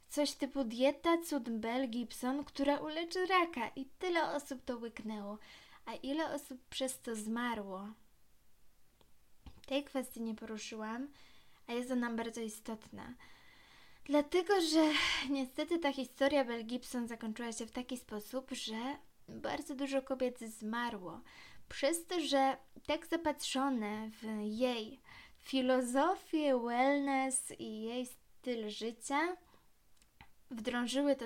[0.09, 5.39] coś typu dieta cud Bell Gibson, która uleczy raka i tyle osób to łyknęło.
[5.87, 7.89] A ile osób przez to zmarło?
[9.67, 11.09] Tej kwestii nie poruszyłam,
[11.67, 13.15] a jest ona bardzo istotna.
[14.05, 14.93] Dlatego, że
[15.31, 18.97] niestety ta historia Bell Gibson zakończyła się w taki sposób, że
[19.29, 21.21] bardzo dużo kobiet zmarło.
[21.69, 25.01] Przez to, że tak zapatrzone w jej
[25.39, 29.37] filozofię, wellness i jej styl życia,
[30.51, 31.25] wdrążyły to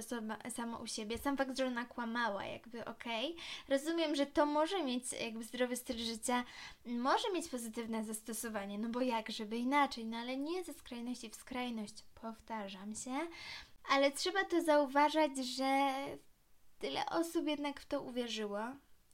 [0.50, 1.18] samo u siebie.
[1.18, 3.36] Sam fakt, że ona kłamała, jakby okej.
[3.68, 6.44] Rozumiem, że to może mieć, jakby zdrowy styl życia,
[6.86, 11.36] może mieć pozytywne zastosowanie, no bo jak, żeby inaczej, no ale nie ze skrajności w
[11.36, 13.20] skrajność, powtarzam się.
[13.88, 15.92] Ale trzeba to zauważać, że
[16.78, 18.60] tyle osób jednak w to uwierzyło,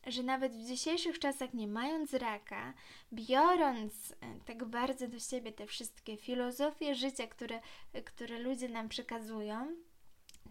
[0.07, 2.75] że nawet w dzisiejszych czasach, nie mając raka,
[3.13, 4.15] biorąc e,
[4.47, 7.61] tak bardzo do siebie te wszystkie filozofie życia, które,
[8.05, 9.77] które ludzie nam przekazują,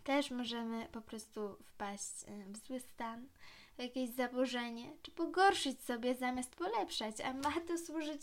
[0.04, 2.14] też możemy po prostu wpaść
[2.48, 3.28] w zły stan,
[3.78, 8.22] w jakieś zaburzenie, czy pogorszyć sobie zamiast polepszać, a ma to służyć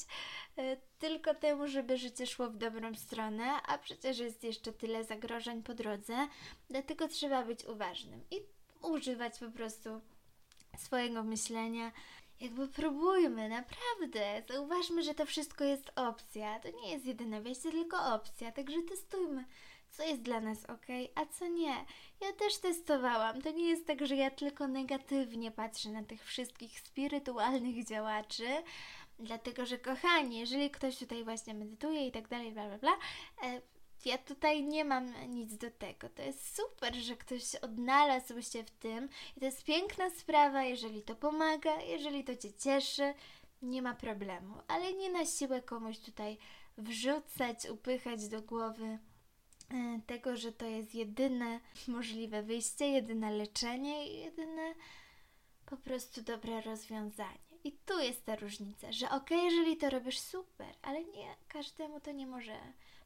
[0.56, 5.62] e, tylko temu, żeby życie szło w dobrą stronę, a przecież jest jeszcze tyle zagrożeń
[5.62, 6.28] po drodze,
[6.70, 8.37] dlatego trzeba być uważnym i
[8.82, 10.00] używać po prostu
[10.78, 11.92] swojego myślenia.
[12.40, 14.42] Jakby próbujmy, naprawdę.
[14.48, 16.60] Zauważmy, że to wszystko jest opcja.
[16.60, 19.44] To nie jest jedyne wejście, tylko opcja, także testujmy
[19.96, 21.84] co jest dla nas ok, a co nie.
[22.20, 23.42] Ja też testowałam.
[23.42, 28.48] To nie jest tak, że ja tylko negatywnie patrzę na tych wszystkich spirytualnych działaczy,
[29.18, 32.92] dlatego że kochani, jeżeli ktoś tutaj właśnie medytuje i tak dalej, bla bla bla,
[33.42, 33.60] e,
[34.06, 36.08] ja tutaj nie mam nic do tego.
[36.08, 41.02] To jest super, że ktoś odnalazł się w tym i to jest piękna sprawa, jeżeli
[41.02, 43.14] to pomaga, jeżeli to Cię cieszy,
[43.62, 46.38] nie ma problemu, ale nie na siłę komuś tutaj
[46.78, 48.98] wrzucać, upychać do głowy
[49.70, 54.74] E, tego, że to jest jedyne możliwe wyjście, jedyne leczenie i jedyne
[55.66, 57.38] po prostu dobre rozwiązanie.
[57.64, 62.12] I tu jest ta różnica, że ok, jeżeli to robisz super, ale nie każdemu to
[62.12, 62.58] nie może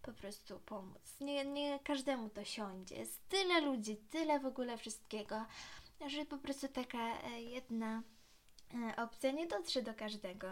[0.02, 1.20] po prostu pomóc.
[1.20, 2.96] Nie, nie każdemu to siądzie.
[2.96, 5.44] Jest tyle ludzi, tyle w ogóle wszystkiego,
[6.06, 8.02] że po prostu taka e, jedna
[8.74, 10.46] e, opcja nie dotrze do każdego.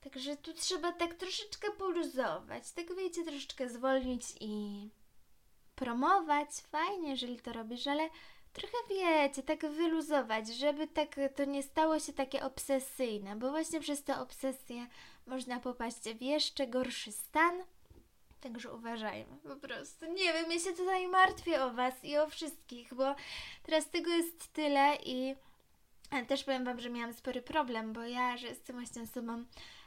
[0.00, 4.90] Także tu trzeba tak troszeczkę poluzować, tak wiecie, troszeczkę zwolnić i
[5.74, 8.10] promować, fajnie, jeżeli to robisz, ale
[8.52, 14.04] trochę wiecie, tak wyluzować, żeby tak to nie stało się takie obsesyjne, bo właśnie przez
[14.04, 14.86] te obsesje
[15.26, 17.62] można popaść w jeszcze gorszy stan.
[18.40, 20.06] Także uważajmy, po prostu.
[20.12, 23.14] Nie wiem, ja się tutaj martwię o Was i o wszystkich, bo
[23.62, 25.34] teraz tego jest tyle i
[26.28, 29.44] też powiem Wam, że miałam spory problem, bo ja, że jestem właśnie osobą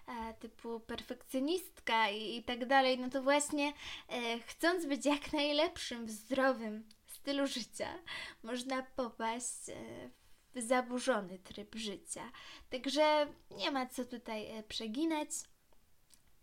[0.08, 3.74] e, typu perfekcjonistka i, i, tak dalej, no to właśnie
[4.10, 8.00] e, chcąc być jak najlepszym w zdrowym stylu życia,
[8.44, 10.10] można popaść e,
[10.56, 12.32] w zaburzony tryb życia.
[12.70, 15.30] Także nie ma co tutaj e, przeginać,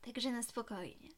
[0.03, 1.18] także na spokojnie.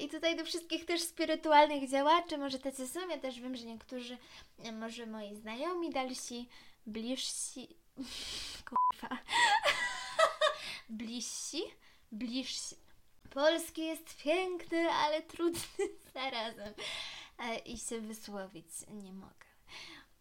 [0.00, 4.18] I tutaj do wszystkich też spirytualnych działaczy, może tacy są, ja też wiem, że niektórzy,
[4.58, 6.48] e, może moi znajomi, dalsi,
[6.86, 7.76] bliżsi,
[8.68, 9.18] kurwa,
[11.00, 11.62] bliżsi,
[12.12, 12.76] bliżsi.
[13.30, 16.74] Polski jest piękny, ale trudny zarazem
[17.38, 19.50] e, i się wysłowić nie mogę.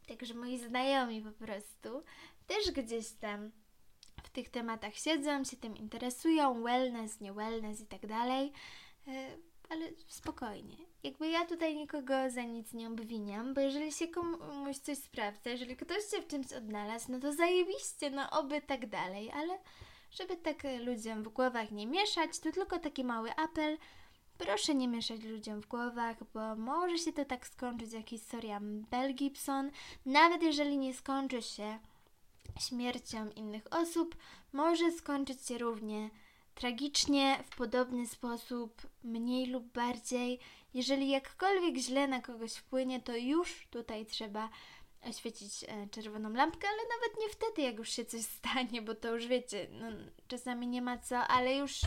[0.07, 2.03] Także moi znajomi po prostu
[2.47, 3.51] też gdzieś tam
[4.23, 8.51] w tych tematach siedzą, się tym interesują, wellness, nie wellness i tak dalej, e,
[9.69, 10.77] ale spokojnie.
[11.03, 15.75] Jakby ja tutaj nikogo za nic nie obwiniam, bo jeżeli się komuś coś sprawdza, jeżeli
[15.75, 19.59] ktoś się w czymś odnalazł, no to zajebiście, no oby tak dalej, ale
[20.11, 23.77] żeby tak ludziom w głowach nie mieszać, to tylko taki mały apel,
[24.39, 29.13] Proszę nie mieszać ludziom w głowach, bo może się to tak skończyć jak historia Bell
[29.13, 29.71] Gibson.
[30.05, 31.79] Nawet jeżeli nie skończy się
[32.59, 34.15] śmiercią innych osób,
[34.53, 36.09] może skończyć się równie
[36.59, 40.39] tragicznie, w podobny sposób, mniej lub bardziej.
[40.73, 44.49] Jeżeli jakkolwiek źle na kogoś wpłynie, to już tutaj trzeba
[45.01, 49.13] oświecić e, czerwoną lampkę, ale nawet nie wtedy, jak już się coś stanie, bo to
[49.13, 49.87] już wiecie, no,
[50.27, 51.81] czasami nie ma co, ale już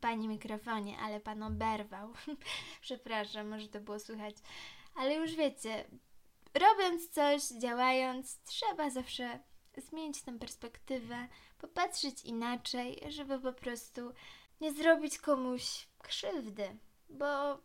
[0.00, 2.12] Pani mikrofonie, ale pan oberwał.
[2.80, 4.36] Przepraszam, może to było słychać.
[4.94, 5.84] Ale już wiecie,
[6.54, 9.40] robiąc coś, działając, trzeba zawsze
[9.76, 11.28] zmienić tę perspektywę,
[11.60, 14.12] popatrzeć inaczej, żeby po prostu
[14.60, 16.78] nie zrobić komuś krzywdy.
[17.08, 17.58] Bo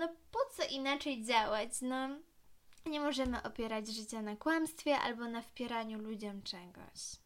[0.00, 1.70] no po co inaczej działać?
[1.82, 2.08] No
[2.86, 7.16] nie możemy opierać życia na kłamstwie albo na wpieraniu ludziom czegoś.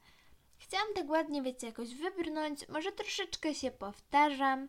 [0.59, 4.69] Chciałam tak ładnie, wiecie, jakoś wybrnąć, może troszeczkę się powtarzam,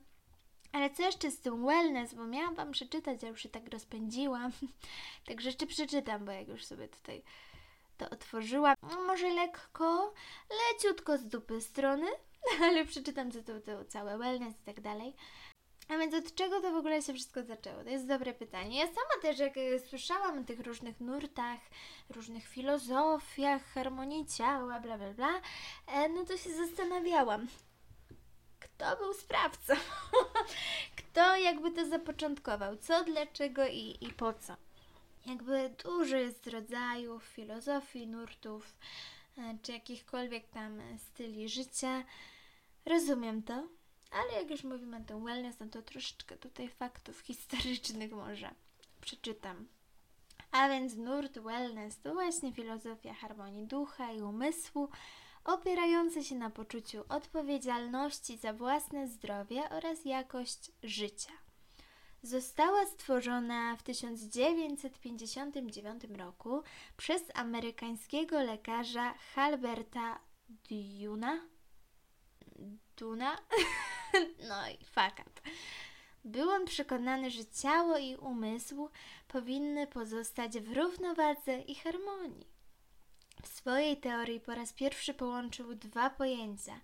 [0.71, 4.51] ale co jeszcze z tym wellness, bo miałam Wam przeczytać, a już się tak rozpędziłam,
[5.27, 7.23] także jeszcze przeczytam, bo jak już sobie tutaj
[7.99, 10.13] to otworzyłam, no może lekko,
[10.49, 12.07] leciutko z dupy strony,
[12.63, 15.15] ale przeczytam co to, to całe wellness i tak dalej.
[15.89, 17.83] A więc od czego to w ogóle się wszystko zaczęło?
[17.83, 18.79] To jest dobre pytanie.
[18.79, 21.59] Ja sama też, jak e, słyszałam o tych różnych nurtach,
[22.09, 25.41] różnych filozofiach, harmonii ciała, bla, bla, bla,
[25.87, 27.47] e, no to się zastanawiałam,
[28.59, 29.73] kto był sprawcą?
[30.99, 32.77] kto jakby to zapoczątkował?
[32.77, 34.68] Co, dlaczego i, i po co?
[35.29, 38.77] Jakby dużo jest rodzajów filozofii, nurtów,
[39.37, 42.03] e, czy jakichkolwiek tam styli życia.
[42.85, 43.67] Rozumiem to,
[44.11, 48.49] ale jak już mówimy o tym wellness, no to troszeczkę tutaj faktów historycznych może
[49.01, 49.67] przeczytam.
[50.51, 54.89] A więc nurt wellness to właśnie filozofia harmonii ducha i umysłu,
[55.45, 61.31] opierająca się na poczuciu odpowiedzialności za własne zdrowie oraz jakość życia.
[62.23, 66.63] Została stworzona w 1959 roku
[66.97, 70.19] przez amerykańskiego lekarza Halberta
[70.69, 71.39] Duna.
[72.97, 73.37] Duna?
[74.49, 75.41] No i fakat.
[76.25, 78.89] Był on przekonany, że ciało i umysł
[79.27, 82.47] powinny pozostać w równowadze i harmonii.
[83.43, 86.81] W swojej teorii po raz pierwszy połączył dwa pojęcia: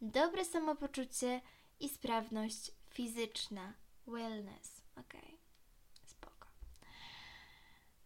[0.00, 1.40] dobre samopoczucie
[1.80, 3.72] i sprawność fizyczna,
[4.06, 4.77] wellness.
[5.00, 5.38] Okej, okay.
[6.04, 6.48] spoko.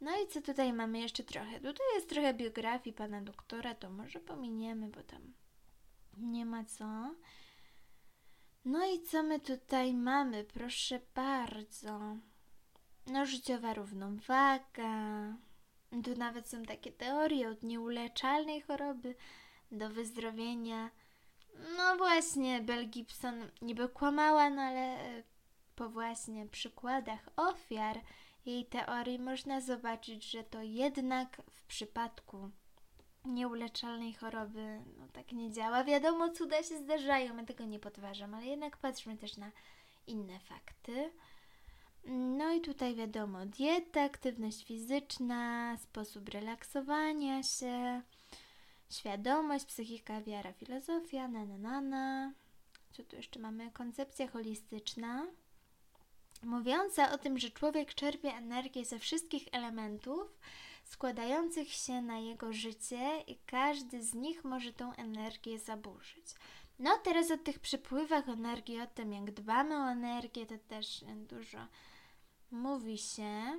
[0.00, 1.56] No i co tutaj mamy jeszcze trochę?
[1.56, 5.32] Tutaj jest trochę biografii pana doktora, to może pominiemy, bo tam
[6.16, 7.14] nie ma co.
[8.64, 10.44] No i co my tutaj mamy?
[10.44, 12.16] Proszę bardzo.
[13.06, 15.24] No, życiowa równowaga.
[16.04, 19.14] Tu nawet są takie teorie od nieuleczalnej choroby
[19.72, 20.90] do wyzdrowienia.
[21.76, 24.98] No właśnie, Bell Gibson niby kłamała, no ale
[25.76, 28.00] po właśnie przykładach ofiar
[28.46, 32.50] jej teorii można zobaczyć, że to jednak w przypadku
[33.24, 35.84] nieuleczalnej choroby no, tak nie działa.
[35.84, 39.50] Wiadomo, cuda się zdarzają, ja tego nie podważam, ale jednak patrzmy też na
[40.06, 41.12] inne fakty.
[42.04, 48.02] No i tutaj wiadomo, dieta, aktywność fizyczna, sposób relaksowania się,
[48.90, 52.32] świadomość, psychika, wiara, filozofia, na na na na.
[52.92, 53.70] Co tu jeszcze mamy?
[53.70, 55.26] Koncepcja holistyczna,
[56.42, 60.38] mówiąca o tym, że człowiek czerpie energię ze wszystkich elementów,
[60.84, 66.26] składających się na jego życie i każdy z nich może tą energię zaburzyć.
[66.78, 71.66] No teraz o tych przepływach energii, o tym jak dbamy o energię, to też dużo
[72.50, 73.58] mówi się.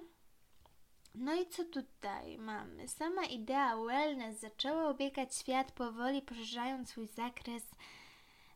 [1.15, 2.88] No i co tutaj mamy?
[2.88, 7.63] Sama idea wellness zaczęła obiegać świat powoli, poszerzając swój zakres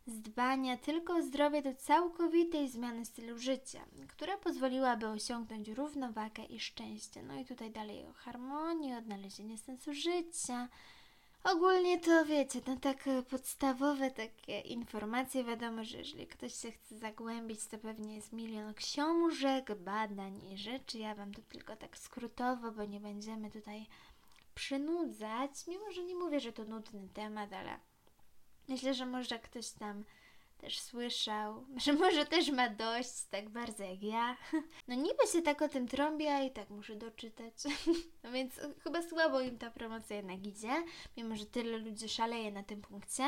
[0.07, 6.59] z dbania tylko o zdrowie do całkowitej zmiany stylu życia, która pozwoliłaby osiągnąć równowagę i
[6.59, 7.23] szczęście.
[7.23, 10.69] No i tutaj dalej o harmonii, odnalezienie sensu życia.
[11.43, 17.65] Ogólnie to wiecie, no tak podstawowe takie informacje, wiadomo, że jeżeli ktoś się chce zagłębić,
[17.65, 20.99] to pewnie jest milion książek, badań i rzeczy.
[20.99, 23.85] Ja Wam to tylko tak skrótowo, bo nie będziemy tutaj
[24.55, 27.79] przynudzać, mimo że nie mówię, że to nudny temat, ale
[28.67, 30.03] Myślę, że może ktoś tam
[30.57, 34.37] też słyszał, że może też ma dość tak bardzo jak ja.
[34.87, 37.53] No niby się tak o tym trąbi, a i tak muszę doczytać.
[38.23, 40.83] No więc chyba słabo im ta promocja jednak idzie,
[41.17, 43.23] mimo że tyle ludzi szaleje na tym punkcie.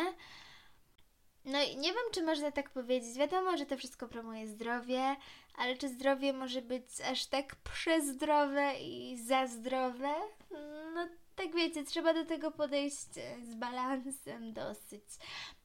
[1.46, 3.18] No i nie wiem, czy można tak powiedzieć.
[3.18, 5.16] Wiadomo, że to wszystko promuje zdrowie,
[5.56, 10.14] ale czy zdrowie może być aż tak przezdrowe i za zdrowe?
[10.96, 11.08] No
[11.40, 15.04] tak wiecie, trzeba do tego podejść e, z balansem dosyć.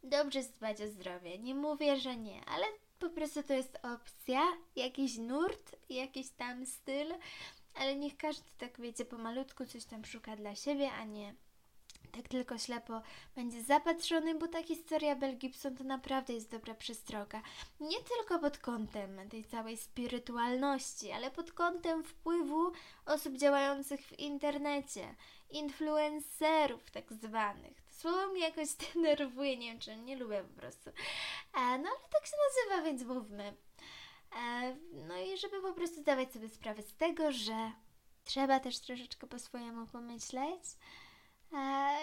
[0.03, 1.39] Dobrze dbać o zdrowie.
[1.39, 2.67] Nie mówię, że nie, ale
[2.99, 4.43] po prostu to jest opcja,
[4.77, 7.15] jakiś nurt, jakiś tam styl,
[7.75, 11.35] ale niech każdy tak wiecie pomalutku coś tam szuka dla siebie, a nie
[12.17, 13.03] tak tylko ślepo
[13.37, 17.43] będzie zapatrzony, bo ta historia Bell Gibson to naprawdę jest dobra przestroga.
[17.81, 22.73] Nie tylko pod kątem tej całej spirytualności, ale pod kątem wpływu
[23.07, 25.15] osób działających w internecie,
[25.51, 27.83] influencerów tak zwanych.
[27.83, 30.91] To słowo mnie jakoś denerwuje, nie wiem czy nie lubię po prostu.
[30.91, 33.55] E, no ale tak się nazywa, więc mówmy.
[34.37, 37.73] E, no i żeby po prostu zdawać sobie sprawę z tego, że
[38.25, 40.63] trzeba też troszeczkę po swojemu pomyśleć,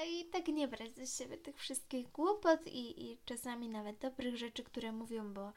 [0.08, 4.64] i tak nie brać do siebie tych wszystkich głupot i, i czasami nawet dobrych rzeczy,
[4.64, 5.54] które mówią, bo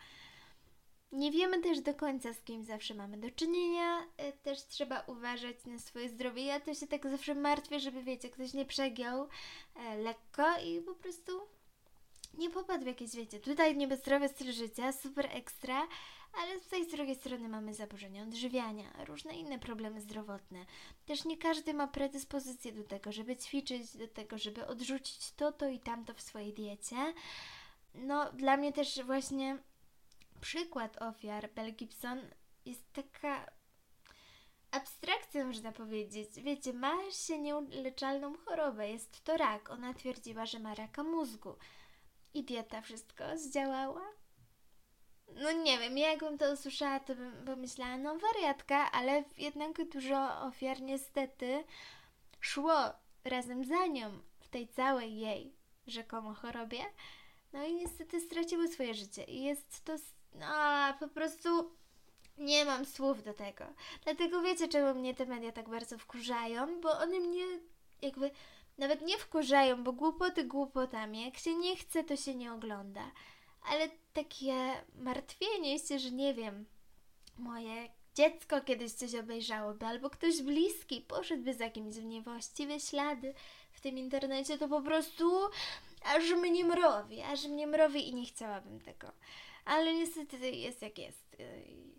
[1.15, 4.07] nie wiemy też do końca, z kim zawsze mamy do czynienia.
[4.17, 6.45] E, też trzeba uważać na swoje zdrowie.
[6.45, 9.29] Ja to się tak zawsze martwię, żeby wiecie, ktoś nie przegiął
[9.77, 11.33] e, lekko i po prostu
[12.39, 15.89] nie popadł w jakieś, wiecie, tutaj niby zdrowy styl życia, super ekstra,
[16.43, 20.67] ale tutaj z drugiej strony mamy zaburzenia odżywiania, różne inne problemy zdrowotne.
[21.07, 25.69] Też nie każdy ma predyspozycję do tego, żeby ćwiczyć, do tego, żeby odrzucić to, to
[25.69, 26.97] i tamto w swojej diecie.
[27.95, 29.59] No, dla mnie też właśnie
[30.45, 32.21] przykład ofiar Bell Gibson
[32.65, 33.47] jest taka
[34.71, 36.29] abstrakcja, można powiedzieć.
[36.37, 39.71] Wiecie, ma się nieuleczalną chorobę, jest to rak.
[39.71, 41.57] Ona twierdziła, że ma raka mózgu.
[42.35, 44.03] I dieta wszystko zdziałała?
[45.35, 50.83] No nie wiem, jakbym to usłyszała, to bym pomyślała, no wariatka, ale jednak dużo ofiar
[50.83, 51.65] niestety
[52.41, 52.75] szło
[53.25, 56.85] razem za nią w tej całej jej rzekomo chorobie.
[57.53, 59.25] No i niestety straciły swoje życie.
[59.25, 59.93] I jest to,
[60.35, 60.47] no
[61.01, 61.71] po prostu
[62.39, 63.65] nie mam słów do tego.
[64.05, 67.45] Dlatego wiecie, czemu mnie te media tak bardzo wkurzają, bo one mnie
[68.03, 68.31] jakby
[68.79, 71.25] nawet nie wkurzają, bo głupoty głupotami.
[71.25, 73.11] Jak się nie chce, to się nie ogląda
[73.65, 74.55] ale takie
[74.95, 76.67] martwienie się, że nie wiem,
[77.39, 83.35] moje dziecko kiedyś coś obejrzałoby, albo ktoś bliski poszedłby za jakimś w niewłaściwe ślady
[83.73, 85.41] w tym internecie, to po prostu
[86.05, 89.13] aż mnie mrowi, aż mnie mrowi i nie chciałabym tego.
[89.65, 91.37] Ale niestety jest jak jest.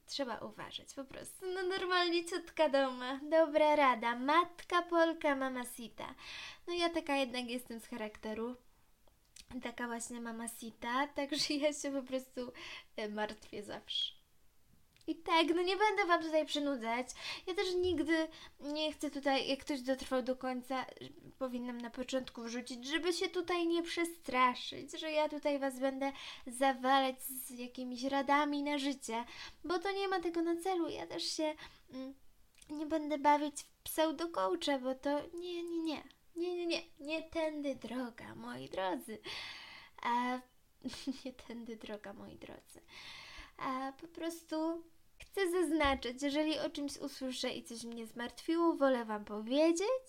[0.05, 1.45] Trzeba uważać po prostu.
[1.53, 3.20] No normalnie ciotka doma.
[3.30, 4.16] Dobra rada.
[4.16, 6.16] Matka Polka, mama Sita.
[6.68, 8.55] No ja taka jednak jestem z charakteru
[9.63, 12.51] taka właśnie mama sita, także ja się po prostu
[12.95, 14.14] e, martwię zawsze.
[15.08, 17.08] I tak, no nie będę Wam tutaj przynudzać.
[17.47, 18.28] Ja też nigdy
[18.60, 20.86] nie chcę tutaj, jak ktoś dotrwał do końca,
[21.38, 26.12] powinnam na początku wrzucić, żeby się tutaj nie przestraszyć, że ja tutaj Was będę
[26.47, 29.26] zawalać z jakimiś radami na życie,
[29.64, 30.89] bo to nie ma tego na celu.
[30.89, 31.56] Ja też się
[31.93, 32.14] mm,
[32.70, 36.03] nie będę bawić w pseudo-coacha, bo to nie, nie, nie.
[36.36, 39.20] Nie, nie, nie, nie tędy droga, moi drodzy.
[40.01, 40.39] A,
[41.26, 42.82] nie tędy droga, moi drodzy.
[43.58, 44.84] A po prostu
[45.36, 50.07] chcę zaznaczyć, jeżeli o czymś usłyszę i coś mnie zmartwiło, wolę Wam powiedzieć,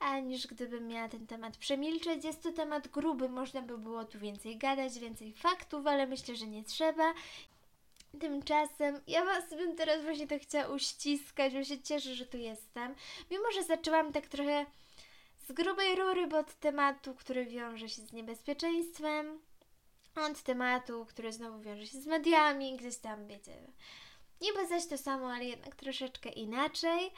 [0.00, 2.24] a niż gdybym miała ten temat przemilczeć.
[2.24, 6.46] Jest to temat gruby, można by było tu więcej gadać, więcej faktów, ale myślę, że
[6.46, 7.14] nie trzeba.
[8.20, 12.94] Tymczasem ja Was bym teraz właśnie to chciała uściskać, bo się cieszę, że tu jestem.
[13.30, 14.66] Mimo, że zaczęłam tak trochę
[15.48, 19.40] z grubej rury, bo od tematu, który wiąże się z niebezpieczeństwem,
[20.16, 23.52] od tematu, który znowu wiąże się z mediami, gdzieś tam, wiecie,
[24.40, 27.10] niby zaś to samo, ale jednak troszeczkę inaczej,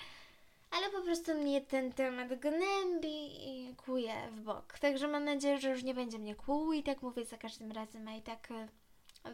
[0.71, 4.79] ale po prostu mnie ten temat gnębi i kłuje w bok.
[4.79, 8.09] Także mam nadzieję, że już nie będzie mnie kłuł i tak mówię za każdym razem,
[8.09, 8.69] a i tak e,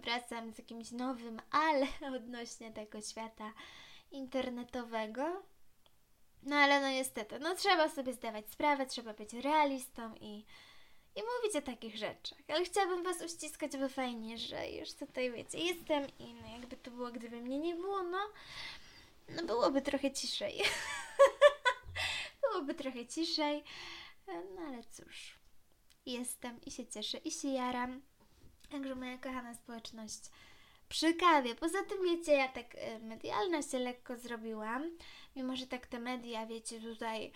[0.01, 3.53] wracam z jakimś nowym, ale odnośnie tego świata
[4.11, 5.43] internetowego.
[6.43, 10.45] No ale no niestety, no trzeba sobie zdawać sprawę, trzeba być realistą i,
[11.17, 12.39] i mówić o takich rzeczach.
[12.49, 16.91] Ale chciałabym Was uściskać, bo fajnie, że już tutaj wiecie, jestem i no jakby to
[16.91, 18.19] było, gdyby mnie nie było, no,
[19.29, 20.63] no byłoby trochę ciszej.
[22.43, 23.65] byłoby trochę ciszej,
[24.27, 25.39] no ale cóż,
[26.07, 28.03] jestem i się cieszę i się jaram.
[28.71, 30.21] Także moja kochana społeczność
[30.89, 31.55] przy kawie.
[31.55, 34.91] Poza tym, wiecie, ja tak e, medialna się lekko zrobiłam,
[35.37, 37.33] mimo że tak te media, wiecie, tutaj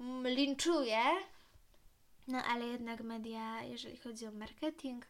[0.00, 1.02] mm, linczuje,
[2.28, 5.06] no ale jednak media, jeżeli chodzi o marketing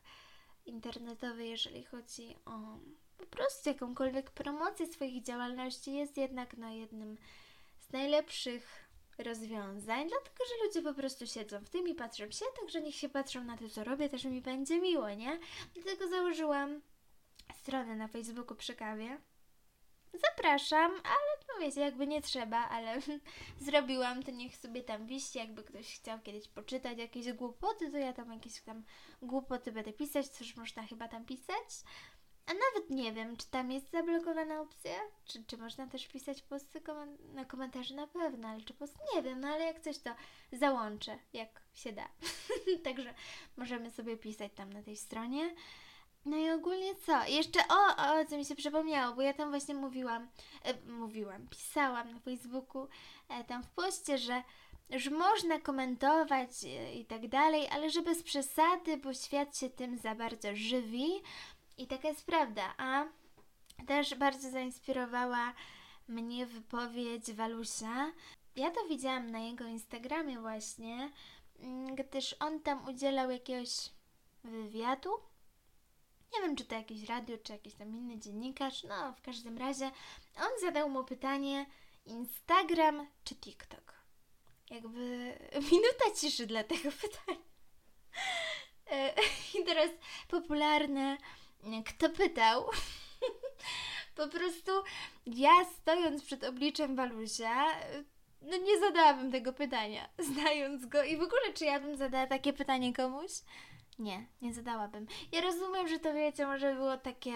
[0.66, 2.78] internetowy, jeżeli chodzi o
[3.18, 7.16] po prostu jakąkolwiek promocję swoich działalności, jest jednak no, jednym
[7.78, 8.88] z najlepszych
[9.18, 13.08] rozwiązań, dlatego że ludzie po prostu siedzą w tym i patrzą się, także niech się
[13.08, 15.38] patrzą na to, co robię, też mi będzie miło, nie?
[15.74, 16.80] Dlatego założyłam
[17.54, 19.18] stronę na Facebooku przy kawie.
[20.14, 22.98] Zapraszam, ale no wiecie, jakby nie trzeba, ale
[23.66, 28.12] zrobiłam, to niech sobie tam wisi, jakby ktoś chciał kiedyś poczytać jakieś głupoty, to ja
[28.12, 28.82] tam jakieś tam
[29.22, 31.64] głupoty będę pisać, coś można chyba tam pisać.
[32.46, 36.80] A nawet nie wiem, czy tam jest zablokowana opcja, czy, czy można też pisać posty
[36.80, 40.10] komen- na komentarze na pewno, ale czy post nie wiem, no ale jak coś to
[40.52, 42.08] załączę, jak się da.
[42.84, 43.14] Także
[43.56, 45.54] możemy sobie pisać tam na tej stronie.
[46.24, 47.26] No i ogólnie co?
[47.26, 50.28] Jeszcze o, o, co mi się przypomniało, bo ja tam właśnie mówiłam,
[50.64, 52.88] e, mówiłam, pisałam na Facebooku,
[53.28, 54.42] e, tam w poście, że
[54.90, 59.98] że można komentować e, i tak dalej, ale że bez przesady, bo świat się tym
[59.98, 61.08] za bardzo żywi.
[61.78, 62.74] I taka jest prawda.
[62.78, 63.04] A
[63.86, 65.52] też bardzo zainspirowała
[66.08, 68.12] mnie wypowiedź Walusia.
[68.56, 71.10] Ja to widziałam na jego Instagramie właśnie,
[71.60, 73.70] mm, gdyż on tam udzielał jakiegoś
[74.44, 75.10] wywiadu.
[76.34, 78.82] Nie wiem, czy to jakieś radio, czy jakiś tam inny dziennikarz.
[78.82, 79.90] No, w każdym razie
[80.36, 81.66] on zadał mu pytanie
[82.06, 83.94] Instagram czy TikTok.
[84.70, 84.98] Jakby
[85.72, 87.42] minuta ciszy dla tego pytania.
[88.90, 89.14] E,
[89.54, 89.90] I teraz
[90.28, 91.16] popularne
[91.86, 92.70] kto pytał?
[94.16, 94.72] po prostu
[95.26, 97.66] ja stojąc przed obliczem Walusia,
[98.40, 101.02] no nie zadałabym tego pytania, znając go.
[101.02, 103.30] I w ogóle, czy ja bym zadała takie pytanie komuś?
[104.02, 105.06] Nie, nie zadałabym.
[105.32, 107.32] Ja rozumiem, że to wiecie, może było takie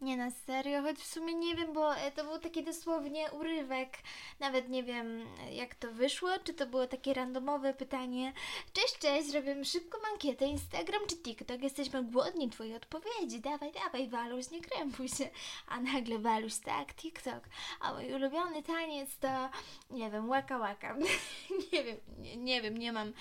[0.00, 3.98] nie na serio, choć w sumie nie wiem, bo e, to był taki dosłownie urywek.
[4.40, 8.32] Nawet nie wiem, jak to wyszło, czy to było takie randomowe pytanie.
[8.72, 14.50] Cześć, cześć, robimy szybką ankietę, Instagram czy TikTok, jesteśmy głodni Twojej odpowiedzi, dawaj, dawaj, Waluś,
[14.50, 15.28] nie krępuj się.
[15.68, 17.48] A nagle Waluś, tak, TikTok.
[17.80, 19.50] A mój ulubiony taniec to,
[19.90, 20.96] nie wiem, łaka łaka.
[21.72, 23.12] nie wiem, nie, nie, wiem, nie mam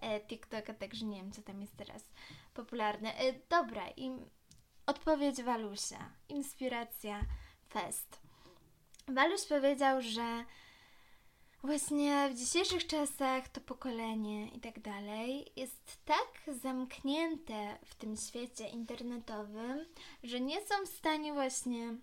[0.00, 2.04] e, TikToka, także nie wiem, co tam jest teraz
[2.54, 3.14] popularne.
[3.18, 4.10] E, dobra, i
[4.86, 6.10] Odpowiedź Walusia.
[6.28, 7.20] Inspiracja
[7.68, 8.18] Fest.
[9.08, 10.44] Waluś powiedział, że
[11.62, 18.68] właśnie w dzisiejszych czasach to pokolenie i tak dalej jest tak zamknięte w tym świecie
[18.68, 19.86] internetowym,
[20.22, 21.96] że nie są w stanie właśnie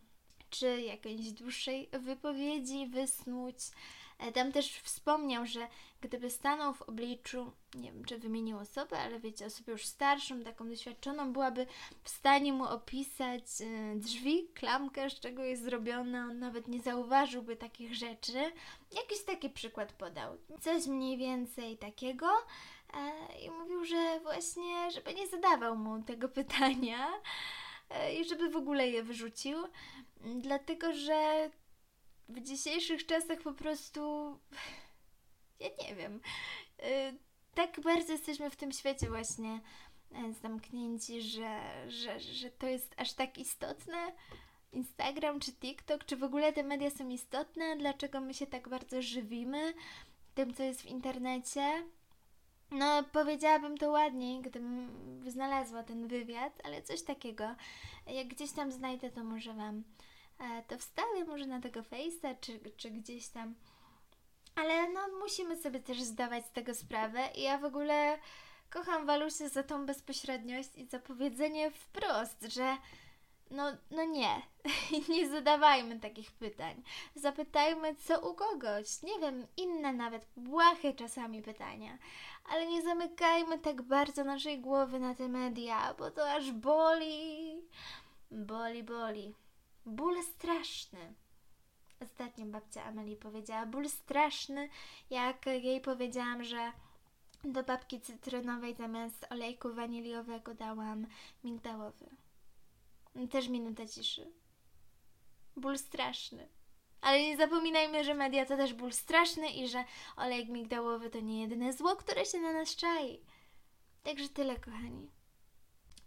[0.49, 3.57] czy jakiejś dłuższej wypowiedzi wysnuć,
[4.33, 5.67] tam też wspomniał, że
[6.01, 10.69] gdyby stanął w obliczu, nie wiem czy wymienił osobę, ale wiecie, osobę już starszą, taką
[10.69, 11.65] doświadczoną, byłaby
[12.03, 17.55] w stanie mu opisać e, drzwi, klamkę, z czego jest zrobiona, on nawet nie zauważyłby
[17.55, 18.51] takich rzeczy.
[18.91, 20.37] Jakiś taki przykład podał.
[20.61, 22.27] Coś mniej więcej takiego.
[22.93, 27.07] E, I mówił, że właśnie, żeby nie zadawał mu tego pytania
[28.19, 29.57] i żeby w ogóle je wyrzucił,
[30.35, 31.49] dlatego że
[32.29, 34.01] w dzisiejszych czasach po prostu.
[35.59, 36.21] Ja nie wiem.
[36.79, 37.17] Y,
[37.55, 39.59] tak bardzo jesteśmy w tym świecie właśnie
[40.11, 44.11] e, zamknięci, że, że, że to jest aż tak istotne.
[44.71, 49.01] Instagram czy TikTok, czy w ogóle te media są istotne, dlaczego my się tak bardzo
[49.01, 49.73] żywimy
[50.35, 51.83] tym, co jest w internecie.
[52.71, 54.89] No, powiedziałabym to ładniej, gdybym
[55.27, 57.55] znalazła ten wywiad, ale coś takiego.
[58.07, 59.83] Jak gdzieś tam znajdę, to może Wam
[60.67, 63.55] to wstawię może na tego Face'a, czy, czy gdzieś tam.
[64.55, 67.29] Ale no, musimy sobie też zdawać z tego sprawę.
[67.35, 68.17] I ja w ogóle
[68.69, 72.77] kocham Walusię za tą bezpośredniość i za powiedzenie wprost, że
[73.51, 74.41] no, no nie,
[75.15, 76.83] nie zadawajmy takich pytań.
[77.15, 79.03] Zapytajmy, co u kogoś.
[79.03, 81.97] Nie wiem, inne nawet, błahe czasami pytania.
[82.49, 87.61] Ale nie zamykajmy tak bardzo naszej głowy na te media, bo to aż boli.
[88.31, 89.35] Boli, boli.
[89.89, 91.13] Ból straszny.
[92.01, 94.69] Ostatnio babcia Amelie powiedziała ból straszny,
[95.09, 96.71] jak jej powiedziałam, że
[97.43, 101.07] do babki cytrynowej zamiast olejku waniliowego dałam
[101.43, 102.09] migdałowy.
[103.31, 104.31] Też minuta ciszy.
[105.55, 106.49] Ból straszny.
[107.01, 109.85] Ale nie zapominajmy, że media to też ból straszny i że
[110.17, 113.21] olejek migdałowy to nie jedyne zło, które się na nas czai.
[114.03, 115.18] Także tyle, kochani.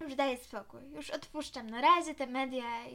[0.03, 2.89] Już daję spokój, już odpuszczam na razie te media.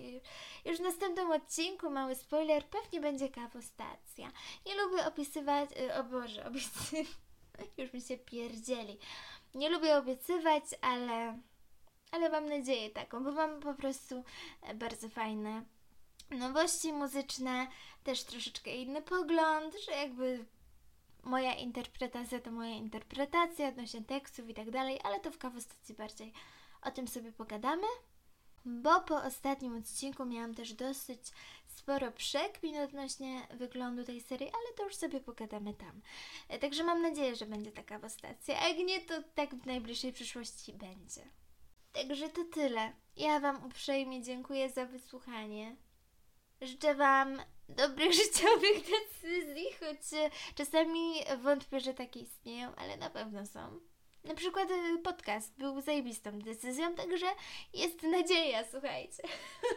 [0.66, 4.32] Już w następnym odcinku, mały spoiler, pewnie będzie kawostacja.
[4.66, 7.08] Nie lubię opisywać, y, o Boże, obiecywać,
[7.78, 8.98] już mi się pierdzieli.
[9.56, 11.40] Nie lubię obiecywać, ale,
[12.12, 14.24] ale mam nadzieję taką, bo mam po prostu
[14.62, 15.64] e, bardzo fajne
[16.32, 17.68] nowości muzyczne,
[18.04, 20.46] też troszeczkę inny pogląd, że jakby
[21.24, 26.34] moja interpretacja to moja interpretacja odnośnie tekstów i tak dalej, ale to w kawostacji bardziej
[26.88, 27.88] o tym sobie pogadamy,
[28.66, 31.32] bo po ostatnim odcinku miałam też dosyć
[31.68, 36.02] sporo przekmin odnośnie wyglądu tej serii, ale to już sobie pogadamy tam.
[36.50, 40.14] E, także mam nadzieję, że będzie taka postacja, a jak nie, to tak w najbliższej
[40.14, 41.22] przyszłości będzie.
[41.94, 42.94] Także to tyle.
[43.16, 45.76] Ja Wam uprzejmie dziękuję za wysłuchanie.
[46.62, 51.14] Życzę Wam dobrych życiowych decyzji, choć czasami
[51.44, 53.80] wątpię, że takie istnieją, ale na pewno są.
[54.28, 57.26] Na przykład y, podcast był zajebistą decyzją, także
[57.74, 59.24] jest nadzieja, słuchajcie,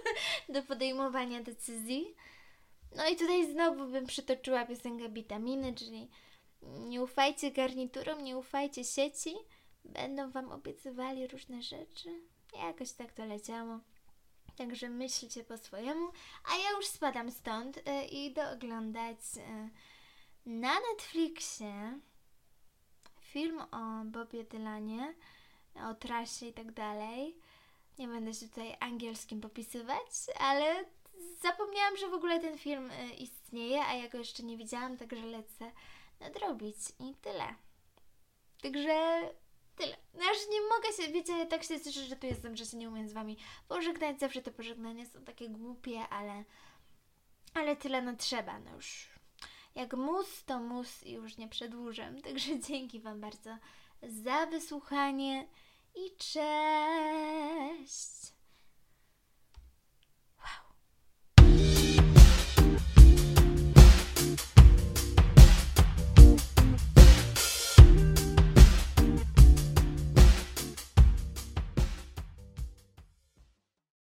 [0.48, 2.14] do podejmowania decyzji.
[2.96, 6.08] No i tutaj znowu bym przytoczyła piosenkę Witaminy, czyli
[6.62, 9.34] nie ufajcie garniturom, nie ufajcie sieci,
[9.84, 12.20] będą wam obiecywali różne rzeczy.
[12.56, 13.80] Jakoś tak to leciało.
[14.56, 16.08] Także myślcie po swojemu,
[16.44, 19.70] a ja już spadam stąd y, i idę oglądać y,
[20.46, 22.00] na Netflixie
[23.30, 25.14] film o Bobie Dylanie,
[25.74, 27.36] o trasie i tak dalej.
[27.98, 30.06] Nie będę się tutaj angielskim popisywać,
[30.38, 30.84] ale
[31.42, 35.26] zapomniałam, że w ogóle ten film y, istnieje, a ja go jeszcze nie widziałam, także
[35.26, 35.72] lecę
[36.20, 37.54] nadrobić i tyle.
[38.62, 39.20] Także
[39.76, 39.96] tyle.
[40.14, 42.88] No już nie mogę się, wiecie, tak się cieszę, że tu jestem, że się nie
[42.88, 43.36] umiem z wami
[43.68, 44.20] pożegnać.
[44.20, 46.44] Zawsze te pożegnania są takie głupie, ale
[47.54, 49.09] ale tyle no trzeba, no już
[49.74, 52.20] jak mus, to mus i już nie przedłużam.
[52.22, 53.56] Także dzięki Wam bardzo
[54.02, 55.48] za wysłuchanie
[55.94, 56.70] i cześć!